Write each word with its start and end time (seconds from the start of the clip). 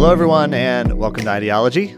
Hello, 0.00 0.12
everyone, 0.12 0.54
and 0.54 0.98
welcome 0.98 1.24
to 1.24 1.30
Ideology. 1.30 1.92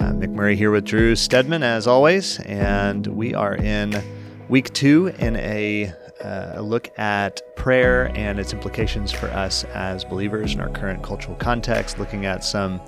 Uh, 0.00 0.12
McMurray 0.14 0.56
here 0.56 0.70
with 0.70 0.86
Drew 0.86 1.14
Stedman, 1.14 1.62
as 1.62 1.86
always, 1.86 2.40
and 2.40 3.06
we 3.08 3.34
are 3.34 3.54
in 3.56 4.02
week 4.48 4.72
two 4.72 5.08
in 5.18 5.36
a, 5.36 5.92
uh, 6.24 6.52
a 6.54 6.62
look 6.62 6.98
at 6.98 7.42
prayer 7.54 8.10
and 8.14 8.40
its 8.40 8.54
implications 8.54 9.12
for 9.12 9.26
us 9.26 9.64
as 9.64 10.02
believers 10.02 10.54
in 10.54 10.62
our 10.62 10.70
current 10.70 11.02
cultural 11.02 11.36
context, 11.36 11.98
looking 11.98 12.24
at 12.24 12.42
some 12.42 12.80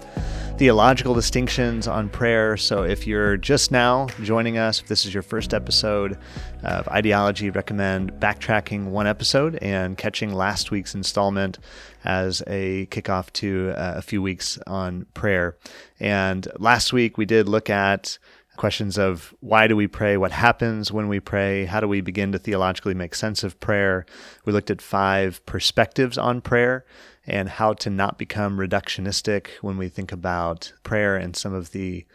theological 0.56 1.14
distinctions 1.14 1.88
on 1.88 2.08
prayer. 2.08 2.56
So 2.56 2.84
if 2.84 3.08
you're 3.08 3.36
just 3.36 3.72
now 3.72 4.06
joining 4.22 4.56
us, 4.56 4.80
if 4.80 4.86
this 4.86 5.04
is 5.04 5.12
your 5.12 5.24
first 5.24 5.52
episode 5.52 6.16
of 6.62 6.86
Ideology, 6.88 7.50
recommend 7.50 8.12
backtracking 8.14 8.86
one 8.86 9.08
episode 9.08 9.56
and 9.56 9.98
catching 9.98 10.32
last 10.32 10.70
week's 10.70 10.94
installment 10.94 11.58
as 12.04 12.40
a 12.46 12.86
kickoff 12.86 13.32
to 13.32 13.72
uh, 13.76 13.94
a 13.96 14.02
few 14.02 14.22
weeks 14.22 14.58
on 14.66 15.06
prayer. 15.14 15.56
And 15.98 16.46
last 16.60 16.92
week 16.92 17.18
we 17.18 17.24
did 17.24 17.48
look 17.48 17.68
at 17.68 18.18
questions 18.56 18.98
of 18.98 19.34
why 19.40 19.66
do 19.66 19.76
we 19.76 19.86
pray, 19.86 20.16
what 20.16 20.32
happens 20.32 20.92
when 20.92 21.08
we 21.08 21.20
pray, 21.20 21.64
how 21.64 21.80
do 21.80 21.88
we 21.88 22.00
begin 22.00 22.32
to 22.32 22.38
theologically 22.38 22.94
make 22.94 23.14
sense 23.14 23.42
of 23.42 23.58
prayer. 23.60 24.06
We 24.44 24.52
looked 24.52 24.70
at 24.70 24.80
five 24.80 25.44
perspectives 25.46 26.18
on 26.18 26.40
prayer 26.40 26.84
and 27.26 27.48
how 27.48 27.72
to 27.74 27.90
not 27.90 28.18
become 28.18 28.58
reductionistic 28.58 29.48
when 29.60 29.78
we 29.78 29.88
think 29.88 30.12
about 30.12 30.72
prayer 30.82 31.16
and 31.16 31.34
some 31.34 31.54
of 31.54 31.72
the 31.72 32.06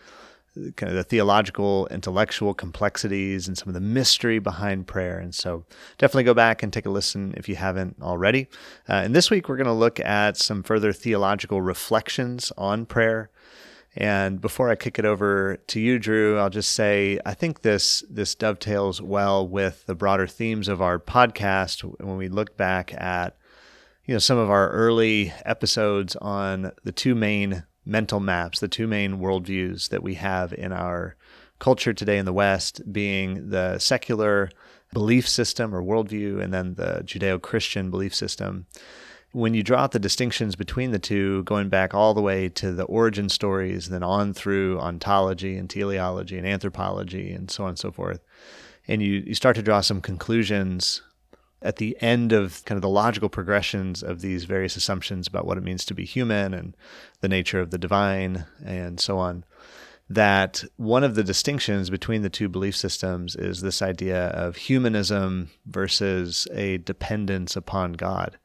kind 0.75 0.89
of 0.89 0.95
the 0.95 1.03
theological, 1.03 1.87
intellectual 1.91 2.53
complexities 2.53 3.47
and 3.47 3.57
some 3.57 3.67
of 3.67 3.73
the 3.73 3.79
mystery 3.79 4.39
behind 4.39 4.87
prayer. 4.87 5.17
And 5.19 5.33
so 5.33 5.65
definitely 5.97 6.23
go 6.23 6.33
back 6.33 6.63
and 6.63 6.73
take 6.73 6.85
a 6.85 6.89
listen 6.89 7.33
if 7.37 7.47
you 7.47 7.55
haven't 7.55 7.97
already. 8.01 8.47
Uh, 8.87 8.93
and 8.93 9.15
this 9.15 9.29
week 9.29 9.47
we're 9.47 9.57
going 9.57 9.67
to 9.67 9.73
look 9.73 9.99
at 9.99 10.37
some 10.37 10.63
further 10.63 10.91
theological 10.91 11.61
reflections 11.61 12.51
on 12.57 12.85
prayer. 12.85 13.29
And 13.95 14.39
before 14.39 14.69
I 14.69 14.75
kick 14.75 14.99
it 14.99 15.05
over 15.05 15.57
to 15.67 15.79
you, 15.79 15.99
Drew, 15.99 16.37
I'll 16.37 16.49
just 16.49 16.73
say 16.73 17.19
I 17.25 17.33
think 17.33 17.61
this 17.61 18.03
this 18.09 18.35
dovetails 18.35 19.01
well 19.01 19.47
with 19.47 19.85
the 19.87 19.95
broader 19.95 20.27
themes 20.27 20.67
of 20.67 20.81
our 20.81 20.99
podcast 20.99 21.81
when 21.99 22.17
we 22.17 22.29
look 22.29 22.55
back 22.55 22.93
at 22.93 23.35
you 24.05 24.13
know 24.13 24.19
some 24.19 24.37
of 24.37 24.49
our 24.49 24.69
early 24.69 25.33
episodes 25.43 26.15
on 26.17 26.71
the 26.83 26.91
two 26.91 27.15
main 27.15 27.63
mental 27.85 28.19
maps, 28.19 28.59
the 28.59 28.67
two 28.67 28.87
main 28.87 29.17
worldviews 29.17 29.89
that 29.89 30.03
we 30.03 30.13
have 30.15 30.53
in 30.53 30.71
our 30.71 31.15
culture 31.57 31.93
today 31.93 32.17
in 32.17 32.25
the 32.25 32.33
West, 32.33 32.81
being 32.91 33.49
the 33.49 33.79
secular 33.79 34.49
belief 34.93 35.27
system 35.27 35.73
or 35.73 35.81
worldview, 35.81 36.41
and 36.41 36.53
then 36.53 36.75
the 36.75 37.01
Judeo 37.03 37.41
Christian 37.41 37.89
belief 37.89 38.13
system. 38.15 38.65
When 39.31 39.53
you 39.53 39.61
draw 39.61 39.81
out 39.81 39.91
the 39.91 39.99
distinctions 39.99 40.55
between 40.55 40.89
the 40.89 40.97
two, 40.97 41.43
going 41.43 41.69
back 41.69 41.93
all 41.93 42.15
the 42.15 42.21
way 42.21 42.49
to 42.49 42.71
the 42.71 42.85
origin 42.85 43.29
stories, 43.29 43.89
then 43.89 44.01
on 44.01 44.33
through 44.33 44.79
ontology 44.79 45.55
and 45.55 45.69
teleology 45.69 46.37
and 46.37 46.47
anthropology 46.47 47.31
and 47.31 47.51
so 47.51 47.63
on 47.63 47.69
and 47.69 47.79
so 47.79 47.91
forth, 47.91 48.21
and 48.87 49.03
you, 49.03 49.23
you 49.27 49.35
start 49.35 49.55
to 49.55 49.61
draw 49.61 49.81
some 49.81 50.01
conclusions 50.01 51.03
at 51.61 51.75
the 51.75 51.95
end 52.01 52.31
of 52.31 52.63
kind 52.65 52.77
of 52.77 52.81
the 52.81 52.89
logical 52.89 53.29
progressions 53.29 54.01
of 54.01 54.21
these 54.21 54.45
various 54.45 54.75
assumptions 54.75 55.27
about 55.27 55.45
what 55.45 55.57
it 55.57 55.63
means 55.63 55.85
to 55.85 55.93
be 55.93 56.05
human 56.05 56.53
and 56.53 56.75
the 57.21 57.27
nature 57.27 57.59
of 57.59 57.69
the 57.69 57.77
divine 57.77 58.45
and 58.65 58.99
so 58.99 59.19
on, 59.19 59.43
that 60.09 60.63
one 60.77 61.03
of 61.03 61.13
the 61.13 61.23
distinctions 61.23 61.91
between 61.91 62.23
the 62.23 62.29
two 62.29 62.49
belief 62.49 62.75
systems 62.75 63.35
is 63.35 63.61
this 63.61 63.81
idea 63.81 64.29
of 64.29 64.55
humanism 64.55 65.51
versus 65.67 66.47
a 66.51 66.77
dependence 66.79 67.55
upon 67.55 67.93
God. 67.93 68.39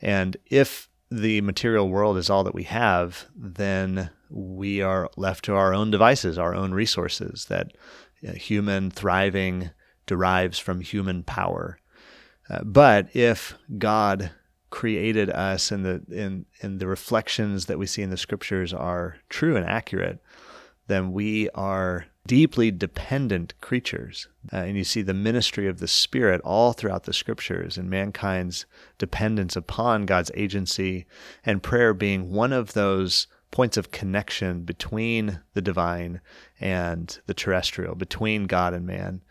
And 0.00 0.36
if 0.46 0.88
the 1.10 1.40
material 1.40 1.88
world 1.88 2.16
is 2.16 2.30
all 2.30 2.44
that 2.44 2.54
we 2.54 2.64
have, 2.64 3.26
then 3.34 4.10
we 4.28 4.80
are 4.80 5.10
left 5.16 5.44
to 5.46 5.54
our 5.54 5.74
own 5.74 5.90
devices, 5.90 6.38
our 6.38 6.54
own 6.54 6.72
resources, 6.72 7.46
that 7.46 7.72
human 8.20 8.90
thriving 8.90 9.70
derives 10.06 10.58
from 10.58 10.80
human 10.80 11.22
power. 11.22 11.78
Uh, 12.48 12.62
but 12.64 13.14
if 13.14 13.54
God 13.78 14.30
created 14.70 15.30
us 15.30 15.72
and 15.72 15.84
the 15.84 16.02
in 16.10 16.46
and 16.62 16.78
the 16.78 16.86
reflections 16.86 17.66
that 17.66 17.78
we 17.78 17.86
see 17.86 18.02
in 18.02 18.10
the 18.10 18.16
scriptures 18.16 18.72
are 18.72 19.16
true 19.28 19.56
and 19.56 19.66
accurate, 19.66 20.22
then 20.86 21.12
we 21.12 21.48
are 21.50 22.06
deeply 22.26 22.70
dependent 22.70 23.54
creatures. 23.60 24.28
Uh, 24.52 24.58
and 24.58 24.76
you 24.76 24.84
see 24.84 25.02
the 25.02 25.14
ministry 25.14 25.66
of 25.66 25.80
the 25.80 25.88
Spirit 25.88 26.40
all 26.42 26.72
throughout 26.72 27.04
the 27.04 27.12
scriptures 27.12 27.76
and 27.76 27.90
mankind's 27.90 28.66
dependence 28.98 29.56
upon 29.56 30.06
God's 30.06 30.30
agency, 30.34 31.06
and 31.44 31.62
prayer 31.62 31.94
being 31.94 32.32
one 32.32 32.52
of 32.52 32.72
those 32.72 33.26
points 33.50 33.76
of 33.76 33.90
connection 33.90 34.62
between 34.62 35.40
the 35.54 35.62
divine 35.62 36.20
and 36.60 37.18
the 37.26 37.34
terrestrial, 37.34 37.96
between 37.96 38.46
God 38.46 38.74
and 38.74 38.86
man 38.86 39.22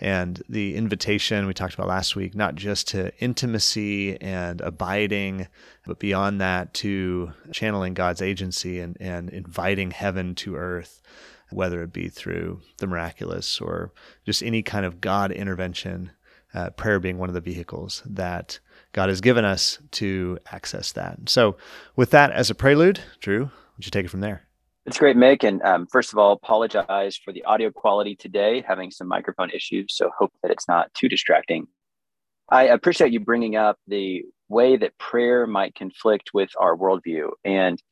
and 0.00 0.42
the 0.48 0.74
invitation 0.74 1.46
we 1.46 1.54
talked 1.54 1.74
about 1.74 1.88
last 1.88 2.16
week, 2.16 2.34
not 2.34 2.56
just 2.56 2.88
to 2.88 3.12
intimacy 3.20 4.20
and 4.20 4.60
abiding, 4.60 5.46
but 5.86 5.98
beyond 5.98 6.40
that 6.40 6.74
to 6.74 7.32
channeling 7.52 7.94
God's 7.94 8.20
agency 8.20 8.80
and, 8.80 8.96
and 9.00 9.30
inviting 9.30 9.92
heaven 9.92 10.34
to 10.36 10.56
earth, 10.56 11.00
whether 11.54 11.82
it 11.82 11.92
be 11.92 12.08
through 12.08 12.60
the 12.78 12.86
miraculous 12.86 13.60
or 13.60 13.92
just 14.26 14.42
any 14.42 14.62
kind 14.62 14.84
of 14.84 15.00
God 15.00 15.30
intervention, 15.30 16.10
uh, 16.52 16.70
prayer 16.70 17.00
being 17.00 17.18
one 17.18 17.28
of 17.28 17.34
the 17.34 17.40
vehicles 17.40 18.02
that 18.06 18.58
God 18.92 19.08
has 19.08 19.20
given 19.20 19.44
us 19.44 19.78
to 19.92 20.38
access 20.52 20.92
that. 20.92 21.28
So, 21.28 21.56
with 21.96 22.10
that 22.10 22.30
as 22.30 22.50
a 22.50 22.54
prelude, 22.54 23.00
Drew, 23.20 23.50
would 23.76 23.84
you 23.84 23.90
take 23.90 24.04
it 24.04 24.10
from 24.10 24.20
there? 24.20 24.46
It's 24.86 24.98
great, 24.98 25.16
Mick. 25.16 25.42
And 25.44 25.62
um, 25.62 25.86
first 25.86 26.12
of 26.12 26.18
all, 26.18 26.32
apologize 26.32 27.16
for 27.16 27.32
the 27.32 27.44
audio 27.44 27.70
quality 27.70 28.14
today, 28.14 28.62
having 28.66 28.90
some 28.90 29.08
microphone 29.08 29.50
issues. 29.50 29.96
So 29.96 30.10
hope 30.16 30.32
that 30.42 30.50
it's 30.50 30.68
not 30.68 30.92
too 30.92 31.08
distracting. 31.08 31.66
I 32.50 32.64
appreciate 32.64 33.10
you 33.10 33.20
bringing 33.20 33.56
up 33.56 33.78
the 33.88 34.24
way 34.48 34.76
that 34.76 34.98
prayer 34.98 35.46
might 35.46 35.74
conflict 35.74 36.30
with 36.34 36.50
our 36.60 36.76
worldview. 36.76 37.30
And 37.44 37.82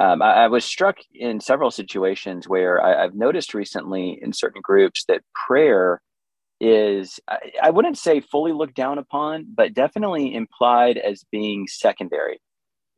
um, 0.00 0.22
I, 0.22 0.44
I, 0.44 0.48
was 0.48 0.64
struck 0.64 0.96
in 1.14 1.40
several 1.40 1.70
situations 1.70 2.48
where 2.48 2.82
I, 2.82 3.02
have 3.02 3.14
noticed 3.14 3.54
recently 3.54 4.18
in 4.20 4.32
certain 4.32 4.60
groups 4.60 5.04
that 5.06 5.22
prayer 5.46 6.00
is, 6.60 7.20
I, 7.28 7.38
I 7.62 7.70
wouldn't 7.70 7.98
say 7.98 8.20
fully 8.20 8.52
looked 8.52 8.74
down 8.74 8.98
upon, 8.98 9.46
but 9.54 9.74
definitely 9.74 10.34
implied 10.34 10.98
as 10.98 11.24
being 11.30 11.66
secondary. 11.68 12.40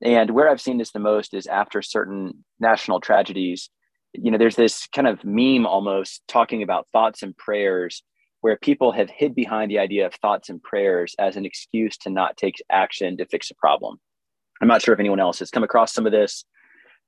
And 0.02 0.30
where 0.30 0.48
I've 0.48 0.60
seen 0.60 0.78
this 0.78 0.92
the 0.92 0.98
most 0.98 1.34
is 1.34 1.46
after 1.46 1.82
certain 1.82 2.44
national 2.60 3.00
tragedies. 3.00 3.68
You 4.12 4.30
know, 4.30 4.38
there's 4.38 4.56
this 4.56 4.86
kind 4.94 5.06
of 5.06 5.24
meme 5.24 5.66
almost 5.66 6.22
talking 6.28 6.62
about 6.62 6.88
thoughts 6.92 7.22
and 7.22 7.36
prayers 7.36 8.02
where 8.40 8.56
people 8.56 8.92
have 8.92 9.10
hid 9.10 9.34
behind 9.34 9.70
the 9.70 9.78
idea 9.78 10.06
of 10.06 10.14
thoughts 10.14 10.48
and 10.48 10.62
prayers 10.62 11.14
as 11.18 11.36
an 11.36 11.44
excuse 11.44 11.96
to 11.98 12.10
not 12.10 12.36
take 12.36 12.62
action 12.70 13.16
to 13.16 13.26
fix 13.26 13.50
a 13.50 13.54
problem. 13.54 13.98
I'm 14.60 14.68
not 14.68 14.82
sure 14.82 14.94
if 14.94 15.00
anyone 15.00 15.20
else 15.20 15.38
has 15.40 15.50
come 15.50 15.64
across 15.64 15.92
some 15.92 16.06
of 16.06 16.12
this, 16.12 16.44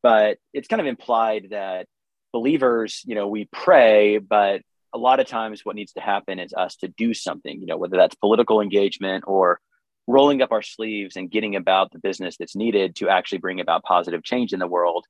but 0.03 0.39
it's 0.53 0.69
kind 0.69 0.81
of 0.81 0.87
implied 0.87 1.49
that 1.51 1.87
believers, 2.33 3.03
you 3.07 3.15
know, 3.15 3.29
we 3.29 3.49
pray, 3.53 4.19
but 4.19 4.63
a 4.95 4.99
lot 4.99 5.21
of 5.21 5.27
times 5.27 5.65
what 5.65 5.77
needs 5.77 5.93
to 5.93 6.01
happen 6.01 6.39
is 6.39 6.55
us 6.55 6.77
to 6.77 6.89
do 6.89 7.13
something, 7.15 7.61
you 7.61 7.67
know, 7.67 7.77
whether 7.77 7.97
that's 7.97 8.15
political 8.17 8.61
engagement 8.61 9.25
or 9.27 9.61
rolling 10.07 10.41
up 10.41 10.53
our 10.53 10.63
sleeves 10.63 11.17
and 11.17 11.31
getting 11.31 11.57
about 11.57 11.93
the 11.93 11.99
business 11.99 12.37
that's 12.39 12.57
needed 12.57 12.97
to 12.97 13.09
actually 13.09 13.39
bring 13.39 13.61
about 13.61 13.83
positive 13.83 14.23
change 14.25 14.53
in 14.53 14.59
the 14.59 14.67
world. 14.67 15.05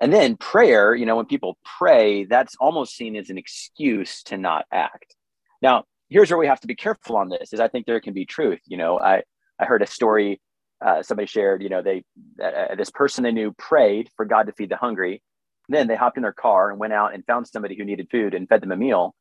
And 0.00 0.12
then 0.12 0.36
prayer, 0.36 0.94
you 0.94 1.06
know, 1.06 1.16
when 1.16 1.26
people 1.26 1.58
pray, 1.78 2.24
that's 2.24 2.54
almost 2.60 2.94
seen 2.94 3.16
as 3.16 3.30
an 3.30 3.38
excuse 3.38 4.22
to 4.24 4.36
not 4.36 4.64
act. 4.72 5.16
Now, 5.60 5.84
here's 6.08 6.30
where 6.30 6.38
we 6.38 6.46
have 6.46 6.60
to 6.60 6.68
be 6.68 6.76
careful 6.76 7.16
on 7.16 7.28
this 7.28 7.52
is 7.52 7.58
I 7.58 7.66
think 7.66 7.86
there 7.86 8.00
can 8.00 8.14
be 8.14 8.24
truth. 8.24 8.60
You 8.66 8.76
know, 8.76 9.00
I, 9.00 9.22
I 9.58 9.64
heard 9.64 9.82
a 9.82 9.86
story 9.86 10.40
uh, 10.84 11.02
somebody 11.02 11.26
shared, 11.26 11.62
you 11.62 11.68
know, 11.68 11.82
they, 11.82 12.04
uh, 12.42 12.74
this 12.76 12.90
person 12.90 13.24
they 13.24 13.32
knew 13.32 13.52
prayed 13.52 14.08
for 14.16 14.24
God 14.24 14.44
to 14.44 14.52
feed 14.52 14.70
the 14.70 14.76
hungry. 14.76 15.22
Then 15.68 15.86
they 15.86 15.96
hopped 15.96 16.16
in 16.16 16.22
their 16.22 16.32
car 16.32 16.70
and 16.70 16.78
went 16.78 16.92
out 16.92 17.14
and 17.14 17.26
found 17.26 17.46
somebody 17.46 17.76
who 17.76 17.84
needed 17.84 18.08
food 18.10 18.34
and 18.34 18.48
fed 18.48 18.62
them 18.62 18.72
a 18.72 18.76
meal. 18.76 19.14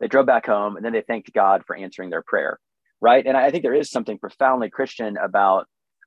They 0.00 0.08
drove 0.08 0.26
back 0.26 0.46
home 0.46 0.76
and 0.76 0.84
then 0.84 0.92
they 0.92 1.02
thanked 1.02 1.32
God 1.32 1.62
for 1.66 1.76
answering 1.76 2.10
their 2.10 2.22
prayer 2.22 2.58
right? 3.02 3.26
And 3.26 3.36
I 3.36 3.50
think 3.50 3.64
there 3.64 3.74
is 3.74 3.90
something 3.90 4.16
profoundly 4.16 4.70
Christian 4.70 5.18
about 5.18 5.66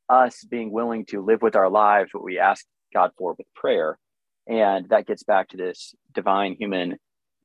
us 0.10 0.44
being 0.46 0.72
willing 0.72 1.06
to 1.08 1.24
live 1.24 1.42
with 1.42 1.56
our 1.56 1.70
lives 1.70 2.12
what 2.14 2.24
we 2.24 2.40
ask 2.40 2.66
God 2.94 3.12
for 3.18 3.36
with 3.38 3.46
prayer. 3.54 4.00
And 4.48 4.88
that 4.90 5.06
gets 5.06 5.24
back 5.24 5.50
to 5.50 5.58
this 5.58 5.94
divine 6.14 6.56
human 6.58 6.98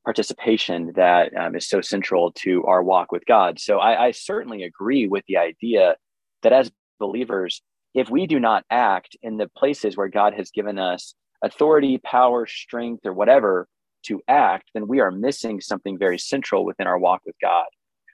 participation 0.05 0.93
that 0.95 1.35
um, 1.35 1.55
is 1.55 1.67
so 1.67 1.81
central 1.81 2.31
to 2.31 2.63
our 2.63 2.81
walk 2.81 3.11
with 3.11 3.25
God. 3.25 3.59
So 3.59 3.79
I, 3.79 4.07
I 4.07 4.11
certainly 4.11 4.63
agree 4.63 5.07
with 5.07 5.25
the 5.27 5.37
idea 5.37 5.95
that 6.43 6.53
as 6.53 6.71
believers, 7.01 7.61
if 7.93 8.09
we 8.09 8.25
do 8.25 8.39
not 8.39 8.63
act 8.69 9.17
in 9.21 9.35
the 9.35 9.49
places 9.57 9.97
where 9.97 10.07
God 10.07 10.33
has 10.35 10.51
given 10.51 10.79
us 10.79 11.13
authority, 11.43 11.97
power, 11.97 12.45
strength, 12.47 13.05
or 13.05 13.13
whatever 13.13 13.67
to 14.03 14.21
act, 14.27 14.69
then 14.73 14.87
we 14.87 15.01
are 15.01 15.11
missing 15.11 15.59
something 15.59 15.97
very 15.97 16.17
central 16.17 16.63
within 16.63 16.87
our 16.87 16.97
walk 16.97 17.21
with 17.25 17.35
God. 17.41 17.65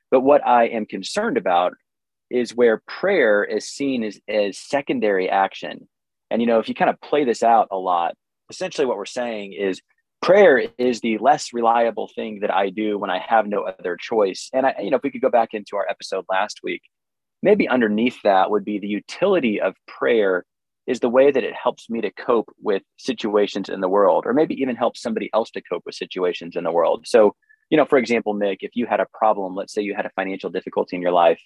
But 0.09 0.21
what 0.21 0.45
I 0.45 0.67
am 0.67 0.85
concerned 0.85 1.37
about 1.37 1.73
is 2.29 2.55
where 2.55 2.81
prayer 2.87 3.43
is 3.43 3.69
seen 3.69 4.03
as, 4.03 4.19
as 4.27 4.57
secondary 4.57 5.29
action. 5.29 5.87
And, 6.31 6.41
you 6.41 6.47
know, 6.47 6.59
if 6.59 6.67
you 6.67 6.75
kind 6.75 6.89
of 6.89 6.99
play 6.99 7.23
this 7.23 7.43
out 7.43 7.67
a 7.71 7.77
lot, 7.77 8.15
essentially 8.49 8.85
what 8.85 8.97
we're 8.97 9.05
saying 9.05 9.53
is 9.53 9.81
prayer 10.21 10.63
is 10.77 10.99
the 11.01 11.17
less 11.19 11.53
reliable 11.53 12.09
thing 12.15 12.39
that 12.41 12.53
I 12.53 12.69
do 12.69 12.97
when 12.97 13.09
I 13.09 13.19
have 13.19 13.47
no 13.47 13.61
other 13.61 13.97
choice. 13.97 14.49
And 14.53 14.65
I, 14.65 14.75
you 14.81 14.89
know, 14.89 14.97
if 14.97 15.03
we 15.03 15.11
could 15.11 15.21
go 15.21 15.29
back 15.29 15.49
into 15.53 15.75
our 15.75 15.87
episode 15.89 16.25
last 16.29 16.61
week, 16.63 16.81
maybe 17.43 17.67
underneath 17.67 18.21
that 18.23 18.51
would 18.51 18.65
be 18.65 18.79
the 18.79 18.87
utility 18.87 19.61
of 19.61 19.75
prayer 19.87 20.45
is 20.87 21.01
the 21.01 21.09
way 21.09 21.31
that 21.31 21.43
it 21.43 21.53
helps 21.53 21.89
me 21.89 22.01
to 22.01 22.11
cope 22.11 22.49
with 22.61 22.81
situations 22.97 23.67
in 23.69 23.81
the 23.81 23.89
world, 23.89 24.25
or 24.25 24.33
maybe 24.33 24.55
even 24.55 24.75
help 24.75 24.95
somebody 24.95 25.29
else 25.33 25.51
to 25.51 25.61
cope 25.61 25.83
with 25.85 25.95
situations 25.95 26.55
in 26.55 26.63
the 26.63 26.71
world. 26.71 27.05
So, 27.05 27.35
you 27.69 27.77
know, 27.77 27.85
for 27.85 27.97
example, 27.97 28.33
Mick, 28.33 28.57
if 28.61 28.71
you 28.73 28.85
had 28.85 29.01
a 29.01 29.07
problem, 29.13 29.53
let's 29.53 29.73
say 29.73 29.81
you 29.81 29.93
had 29.95 30.05
a 30.05 30.11
financial 30.15 30.49
difficulty 30.49 30.95
in 30.95 31.01
your 31.01 31.11
life, 31.11 31.41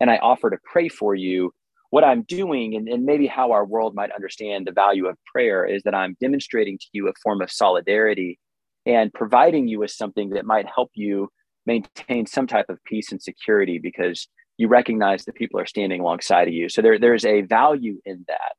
and 0.00 0.10
I 0.10 0.16
offer 0.16 0.48
to 0.48 0.56
pray 0.64 0.88
for 0.88 1.14
you, 1.14 1.52
what 1.90 2.04
I'm 2.04 2.22
doing, 2.22 2.74
and, 2.74 2.88
and 2.88 3.04
maybe 3.04 3.26
how 3.26 3.52
our 3.52 3.64
world 3.64 3.94
might 3.94 4.10
understand 4.10 4.66
the 4.66 4.72
value 4.72 5.06
of 5.06 5.16
prayer, 5.30 5.66
is 5.66 5.82
that 5.82 5.94
I'm 5.94 6.16
demonstrating 6.20 6.78
to 6.78 6.86
you 6.92 7.08
a 7.08 7.12
form 7.22 7.42
of 7.42 7.52
solidarity 7.52 8.38
and 8.86 9.12
providing 9.12 9.68
you 9.68 9.80
with 9.80 9.90
something 9.90 10.30
that 10.30 10.46
might 10.46 10.66
help 10.66 10.90
you 10.94 11.28
maintain 11.66 12.26
some 12.26 12.46
type 12.46 12.66
of 12.70 12.82
peace 12.84 13.12
and 13.12 13.20
security 13.20 13.78
because 13.78 14.28
you 14.58 14.68
recognize 14.68 15.24
that 15.24 15.34
people 15.34 15.60
are 15.60 15.66
standing 15.66 16.00
alongside 16.00 16.48
of 16.48 16.54
you. 16.54 16.68
So 16.68 16.82
there, 16.82 16.98
there's 16.98 17.24
a 17.24 17.42
value 17.42 18.00
in 18.04 18.24
that. 18.28 18.52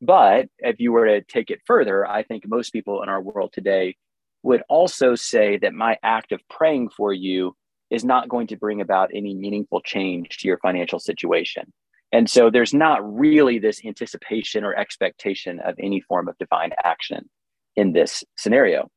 But 0.00 0.48
if 0.58 0.80
you 0.80 0.92
were 0.92 1.06
to 1.06 1.22
take 1.22 1.50
it 1.50 1.60
further, 1.66 2.06
I 2.06 2.22
think 2.22 2.44
most 2.46 2.70
people 2.70 3.02
in 3.02 3.08
our 3.08 3.20
world 3.20 3.52
today 3.52 3.96
would 4.42 4.62
also 4.68 5.14
say 5.14 5.58
that 5.58 5.74
my 5.74 5.98
act 6.02 6.32
of 6.32 6.40
praying 6.48 6.90
for 6.90 7.12
you 7.12 7.54
is 7.90 8.04
not 8.04 8.28
going 8.28 8.46
to 8.46 8.56
bring 8.56 8.80
about 8.80 9.10
any 9.12 9.34
meaningful 9.34 9.80
change 9.80 10.38
to 10.38 10.48
your 10.48 10.58
financial 10.58 10.98
situation. 10.98 11.72
And 12.12 12.28
so 12.28 12.50
there's 12.50 12.74
not 12.74 13.00
really 13.18 13.58
this 13.58 13.84
anticipation 13.84 14.64
or 14.64 14.74
expectation 14.74 15.60
of 15.60 15.74
any 15.78 16.00
form 16.00 16.28
of 16.28 16.38
divine 16.38 16.70
action 16.82 17.28
in 17.76 17.92
this 17.92 18.24
scenario. 18.36 18.88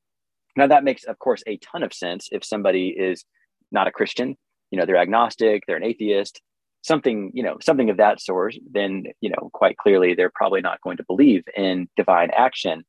Now, 0.55 0.67
that 0.67 0.83
makes, 0.83 1.03
of 1.03 1.19
course, 1.19 1.43
a 1.47 1.57
ton 1.57 1.83
of 1.83 1.93
sense 1.93 2.29
if 2.31 2.43
somebody 2.43 2.89
is 2.89 3.25
not 3.71 3.87
a 3.87 3.91
Christian, 3.91 4.35
you 4.73 4.79
know, 4.79 4.87
they're 4.87 4.97
agnostic, 4.97 5.65
they're 5.67 5.77
an 5.77 5.83
atheist, 5.83 6.41
something, 6.81 7.29
you 7.35 7.43
know, 7.43 7.57
something 7.61 7.91
of 7.91 7.97
that 7.97 8.19
sort, 8.19 8.55
then, 8.71 9.05
you 9.21 9.29
know, 9.29 9.51
quite 9.53 9.77
clearly 9.77 10.15
they're 10.15 10.31
probably 10.33 10.61
not 10.61 10.81
going 10.81 10.97
to 10.97 11.03
believe 11.03 11.43
in 11.55 11.87
divine 11.95 12.31
action. 12.35 12.83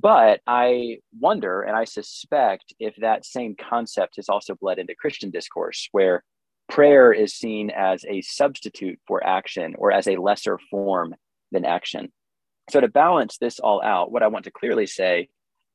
But 0.00 0.40
I 0.48 0.98
wonder, 1.20 1.62
and 1.62 1.76
I 1.76 1.84
suspect 1.84 2.74
if 2.80 2.96
that 2.96 3.24
same 3.24 3.54
concept 3.54 4.16
has 4.16 4.28
also 4.28 4.56
bled 4.56 4.80
into 4.80 4.96
Christian 4.96 5.30
discourse, 5.30 5.88
where 5.92 6.24
prayer 6.68 7.12
is 7.12 7.32
seen 7.32 7.70
as 7.70 8.04
a 8.08 8.20
substitute 8.22 8.98
for 9.06 9.24
action 9.24 9.76
or 9.78 9.92
as 9.92 10.08
a 10.08 10.16
lesser 10.16 10.58
form 10.72 11.14
than 11.52 11.64
action. 11.64 12.10
So, 12.68 12.80
to 12.80 12.88
balance 12.88 13.38
this 13.38 13.60
all 13.60 13.80
out, 13.80 14.10
what 14.10 14.24
I 14.24 14.26
want 14.26 14.46
to 14.46 14.50
clearly 14.50 14.86
say 14.86 15.28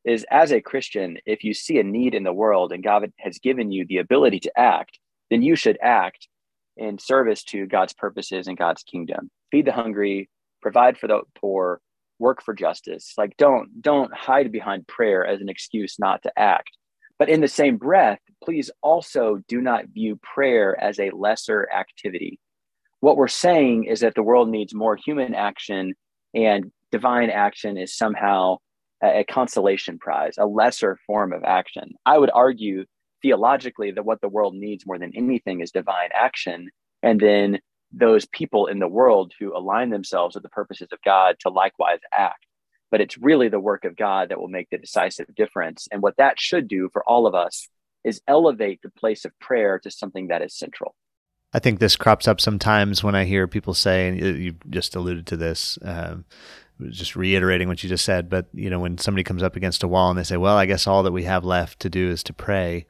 is 0.04 0.26
as 0.30 0.52
a 0.52 0.60
Christian, 0.60 1.20
if 1.26 1.46
you 1.46 1.54
see 1.54 1.80
a 1.80 1.84
need 1.84 2.14
in 2.14 2.26
the 2.26 2.34
world 2.34 2.74
and 2.74 2.84
God 2.84 3.14
has 3.20 3.40
given 3.40 3.72
you 3.72 3.86
the 3.86 4.00
ability 4.00 4.42
to 4.42 4.60
act, 4.60 5.00
then 5.30 5.42
you 5.42 5.56
should 5.56 5.78
act 5.82 6.28
in 6.78 7.00
service 7.00 7.44
to 7.44 7.66
God's 7.66 7.94
purposes 7.94 8.48
and 8.48 8.58
God's 8.58 8.84
kingdom. 8.84 9.30
Feed 9.52 9.66
the 9.66 9.72
hungry, 9.72 10.30
provide 10.62 10.98
for 10.98 11.08
the 11.08 11.22
poor, 11.40 11.82
work 12.20 12.42
for 12.44 12.54
justice. 12.54 13.14
Like 13.18 13.36
don't 13.38 13.82
don't 13.82 14.14
hide 14.14 14.52
behind 14.52 14.88
prayer 14.88 15.26
as 15.26 15.42
an 15.42 15.50
excuse 15.50 15.98
not 16.00 16.24
to 16.24 16.40
act. 16.40 16.72
But 17.20 17.30
in 17.30 17.42
the 17.42 17.48
same 17.48 17.78
breath, 17.78 18.20
please 18.44 18.70
also 18.82 19.40
do 19.48 19.60
not 19.60 19.88
view 19.88 20.20
prayer 20.22 20.80
as 20.80 21.00
a 21.00 21.10
lesser 21.10 21.68
activity. 21.74 22.40
What 23.00 23.18
we're 23.18 23.28
saying 23.28 23.86
is 23.86 24.02
that 24.02 24.16
the 24.16 24.24
world 24.24 24.50
needs 24.50 24.74
more 24.74 24.96
human 24.96 25.34
action 25.34 25.94
and 26.34 26.72
divine 26.92 27.30
action 27.30 27.78
is 27.78 27.96
somehow 27.96 28.58
a, 29.04 29.20
a 29.20 29.24
consolation 29.24 29.98
prize, 29.98 30.36
a 30.38 30.46
lesser 30.46 30.98
form 31.08 31.34
of 31.34 31.44
action. 31.44 31.94
I 32.06 32.18
would 32.18 32.32
argue 32.34 32.86
theologically 33.22 33.92
that 33.92 34.06
what 34.06 34.22
the 34.22 34.30
world 34.30 34.56
needs 34.56 34.86
more 34.86 35.00
than 35.00 35.16
anything 35.16 35.62
is 35.62 35.72
divine 35.72 36.10
action. 36.14 36.70
And 37.04 37.20
then 37.20 37.60
those 37.92 38.26
people 38.26 38.68
in 38.68 38.80
the 38.80 38.88
world 38.88 39.34
who 39.40 39.56
align 39.56 39.90
themselves 39.90 40.36
with 40.36 40.44
the 40.44 40.50
purposes 40.50 40.90
of 40.92 41.00
God 41.04 41.38
to 41.40 41.50
likewise 41.50 42.00
act 42.12 42.46
but 42.92 43.02
it's 43.02 43.18
really 43.18 43.50
the 43.50 43.60
work 43.60 43.86
of 43.86 43.96
God 43.96 44.30
that 44.30 44.40
will 44.40 44.48
make 44.48 44.70
the 44.70 44.78
decisive 44.78 45.34
difference. 45.36 45.88
And 45.92 46.02
what 46.02 46.18
that 46.18 46.40
should 46.40 46.68
do 46.68 46.90
for 46.92 47.04
all 47.08 47.28
of 47.28 47.36
us 47.36 47.68
is 48.04 48.22
elevate 48.28 48.82
the 48.82 48.90
place 48.90 49.26
of 49.26 49.38
prayer 49.40 49.80
to 49.80 49.92
something 49.92 50.28
that 50.28 50.42
is 50.42 50.58
central. 50.58 50.96
I 51.54 51.60
think 51.60 51.80
this 51.80 51.96
crops 51.96 52.28
up 52.28 52.40
sometimes 52.40 53.04
when 53.04 53.16
I 53.16 53.24
hear 53.24 53.48
people 53.48 53.74
say, 53.74 54.08
and 54.08 54.20
you 54.20 54.56
just 54.70 54.96
alluded 54.96 55.28
to 55.28 55.38
this, 55.38 55.80
um, 55.82 56.26
just 56.90 57.16
reiterating 57.16 57.68
what 57.68 57.84
you 57.84 57.90
just 57.90 58.06
said, 58.06 58.30
but 58.30 58.48
you 58.54 58.70
know, 58.70 58.80
when 58.80 58.98
somebody 58.98 59.24
comes 59.24 59.44
up 59.44 59.56
against 59.56 59.84
a 59.84 59.88
wall 59.88 60.10
and 60.10 60.20
they 60.20 60.24
say, 60.24 60.38
"Well, 60.38 60.58
I 60.58 60.66
guess 60.66 60.88
all 60.88 61.04
that 61.04 61.12
we 61.12 61.24
have 61.24 61.44
left 61.44 61.80
to 61.82 61.90
do 61.90 62.10
is 62.10 62.24
to 62.24 62.34
pray," 62.34 62.86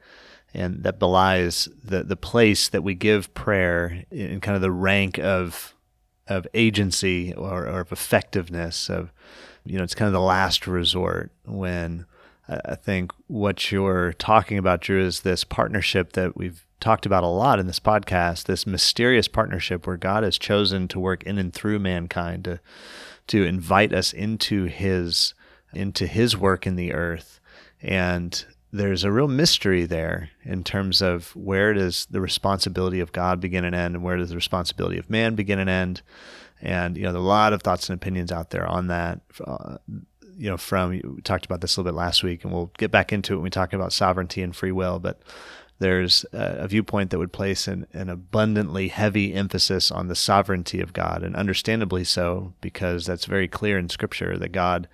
and 0.52 0.82
that 0.84 0.98
belies 0.98 1.68
the 1.82 2.04
the 2.04 2.16
place 2.16 2.68
that 2.68 2.82
we 2.82 2.94
give 2.94 3.32
prayer 3.34 4.04
in 4.10 4.40
kind 4.40 4.56
of 4.56 4.62
the 4.62 4.70
rank 4.70 5.18
of 5.18 5.74
of 6.26 6.46
agency 6.52 7.32
or, 7.34 7.66
or 7.66 7.80
of 7.80 7.92
effectiveness 7.92 8.90
of 8.90 9.10
you 9.64 9.76
know, 9.76 9.84
it's 9.84 9.94
kind 9.94 10.06
of 10.06 10.12
the 10.14 10.20
last 10.20 10.66
resort 10.66 11.30
when 11.44 12.06
I 12.48 12.76
think 12.76 13.12
what 13.26 13.70
you're 13.70 14.14
talking 14.14 14.56
about, 14.56 14.80
Drew, 14.80 15.04
is 15.04 15.20
this 15.20 15.44
partnership 15.44 16.12
that 16.12 16.36
we've 16.36 16.64
talked 16.80 17.04
about 17.04 17.22
a 17.22 17.28
lot 17.28 17.58
in 17.58 17.66
this 17.66 17.80
podcast, 17.80 18.44
this 18.44 18.66
mysterious 18.66 19.28
partnership 19.28 19.86
where 19.86 19.98
God 19.98 20.22
has 20.22 20.38
chosen 20.38 20.88
to 20.88 20.98
work 20.98 21.22
in 21.24 21.36
and 21.36 21.52
through 21.52 21.80
mankind 21.80 22.44
to 22.44 22.60
to 23.28 23.44
invite 23.44 23.92
us 23.92 24.12
into 24.12 24.64
his 24.64 25.34
into 25.72 26.06
his 26.06 26.36
work 26.36 26.66
in 26.66 26.76
the 26.76 26.92
earth. 26.92 27.40
And 27.82 28.44
there's 28.72 29.04
a 29.04 29.12
real 29.12 29.28
mystery 29.28 29.84
there 29.84 30.30
in 30.44 30.64
terms 30.64 31.00
of 31.00 31.34
where 31.36 31.74
does 31.74 32.06
the 32.10 32.20
responsibility 32.20 33.00
of 33.00 33.12
God 33.12 33.40
begin 33.40 33.64
and 33.64 33.74
end 33.74 33.94
and 33.94 34.04
where 34.04 34.16
does 34.16 34.30
the 34.30 34.34
responsibility 34.34 34.98
of 34.98 35.08
man 35.08 35.34
begin 35.34 35.58
and 35.58 35.70
end 35.70 36.02
and 36.60 36.96
you 36.96 37.04
know, 37.04 37.12
there 37.12 37.20
are 37.20 37.24
a 37.24 37.26
lot 37.26 37.52
of 37.52 37.62
thoughts 37.62 37.88
and 37.88 37.96
opinions 37.96 38.32
out 38.32 38.50
there 38.50 38.66
on 38.66 38.88
that. 38.88 39.20
Uh, 39.44 39.78
you 40.36 40.48
know, 40.48 40.56
from 40.56 40.90
we 40.90 41.22
talked 41.22 41.46
about 41.46 41.60
this 41.60 41.76
a 41.76 41.80
little 41.80 41.92
bit 41.92 41.96
last 41.96 42.22
week, 42.22 42.44
and 42.44 42.52
we'll 42.52 42.70
get 42.78 42.90
back 42.90 43.12
into 43.12 43.34
it 43.34 43.36
when 43.36 43.44
we 43.44 43.50
talk 43.50 43.72
about 43.72 43.92
sovereignty 43.92 44.42
and 44.42 44.54
free 44.54 44.72
will. 44.72 44.98
But 44.98 45.20
there's 45.78 46.24
a, 46.32 46.64
a 46.64 46.68
viewpoint 46.68 47.10
that 47.10 47.18
would 47.18 47.32
place 47.32 47.68
an, 47.68 47.86
an 47.92 48.08
abundantly 48.08 48.88
heavy 48.88 49.34
emphasis 49.34 49.90
on 49.90 50.08
the 50.08 50.14
sovereignty 50.14 50.80
of 50.80 50.92
God, 50.92 51.22
and 51.22 51.36
understandably 51.36 52.04
so, 52.04 52.54
because 52.60 53.06
that's 53.06 53.26
very 53.26 53.48
clear 53.48 53.78
in 53.78 53.88
Scripture 53.88 54.36
that 54.38 54.52
God 54.52 54.88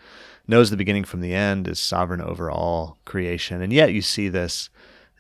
knows 0.47 0.71
the 0.71 0.77
beginning 0.77 1.05
from 1.05 1.21
the 1.21 1.35
end, 1.35 1.67
is 1.67 1.81
sovereign 1.81 2.21
over 2.21 2.51
all 2.51 2.99
creation, 3.05 3.63
and 3.63 3.73
yet 3.73 3.93
you 3.93 4.03
see 4.03 4.29
this 4.29 4.71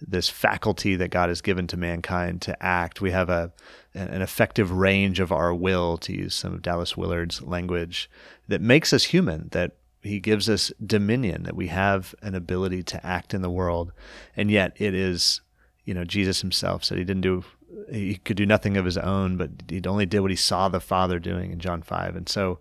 this 0.06 0.28
faculty 0.28 0.96
that 0.96 1.10
God 1.10 1.28
has 1.30 1.40
given 1.40 1.66
to 1.68 1.78
mankind 1.78 2.42
to 2.42 2.62
act. 2.62 3.00
We 3.00 3.12
have 3.12 3.30
a 3.30 3.52
an 3.94 4.22
effective 4.22 4.72
range 4.72 5.20
of 5.20 5.30
our 5.30 5.54
will, 5.54 5.96
to 5.98 6.12
use 6.12 6.34
some 6.34 6.52
of 6.52 6.62
Dallas 6.62 6.96
Willard's 6.96 7.40
language, 7.42 8.10
that 8.48 8.60
makes 8.60 8.92
us 8.92 9.04
human, 9.04 9.48
that 9.52 9.76
he 10.02 10.18
gives 10.18 10.50
us 10.50 10.72
dominion, 10.84 11.44
that 11.44 11.56
we 11.56 11.68
have 11.68 12.14
an 12.20 12.34
ability 12.34 12.82
to 12.82 13.06
act 13.06 13.32
in 13.32 13.40
the 13.40 13.50
world. 13.50 13.92
And 14.36 14.50
yet 14.50 14.72
it 14.76 14.94
is, 14.94 15.40
you 15.84 15.94
know, 15.94 16.04
Jesus 16.04 16.40
himself 16.40 16.84
said 16.84 16.98
he 16.98 17.04
didn't 17.04 17.22
do, 17.22 17.44
he 17.90 18.16
could 18.16 18.36
do 18.36 18.46
nothing 18.46 18.76
of 18.76 18.84
his 18.84 18.98
own, 18.98 19.36
but 19.36 19.50
he 19.68 19.82
only 19.86 20.06
did 20.06 20.20
what 20.20 20.30
he 20.30 20.36
saw 20.36 20.68
the 20.68 20.80
Father 20.80 21.18
doing 21.18 21.52
in 21.52 21.58
John 21.58 21.82
5. 21.82 22.16
And 22.16 22.28
so 22.28 22.58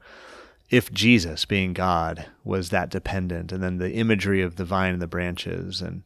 if 0.69 0.91
Jesus, 0.91 1.45
being 1.45 1.73
God, 1.73 2.25
was 2.43 2.69
that 2.69 2.89
dependent, 2.89 3.51
and 3.51 3.61
then 3.61 3.77
the 3.77 3.93
imagery 3.93 4.41
of 4.41 4.55
the 4.55 4.65
vine 4.65 4.93
and 4.93 5.01
the 5.01 5.07
branches, 5.07 5.81
and 5.81 6.01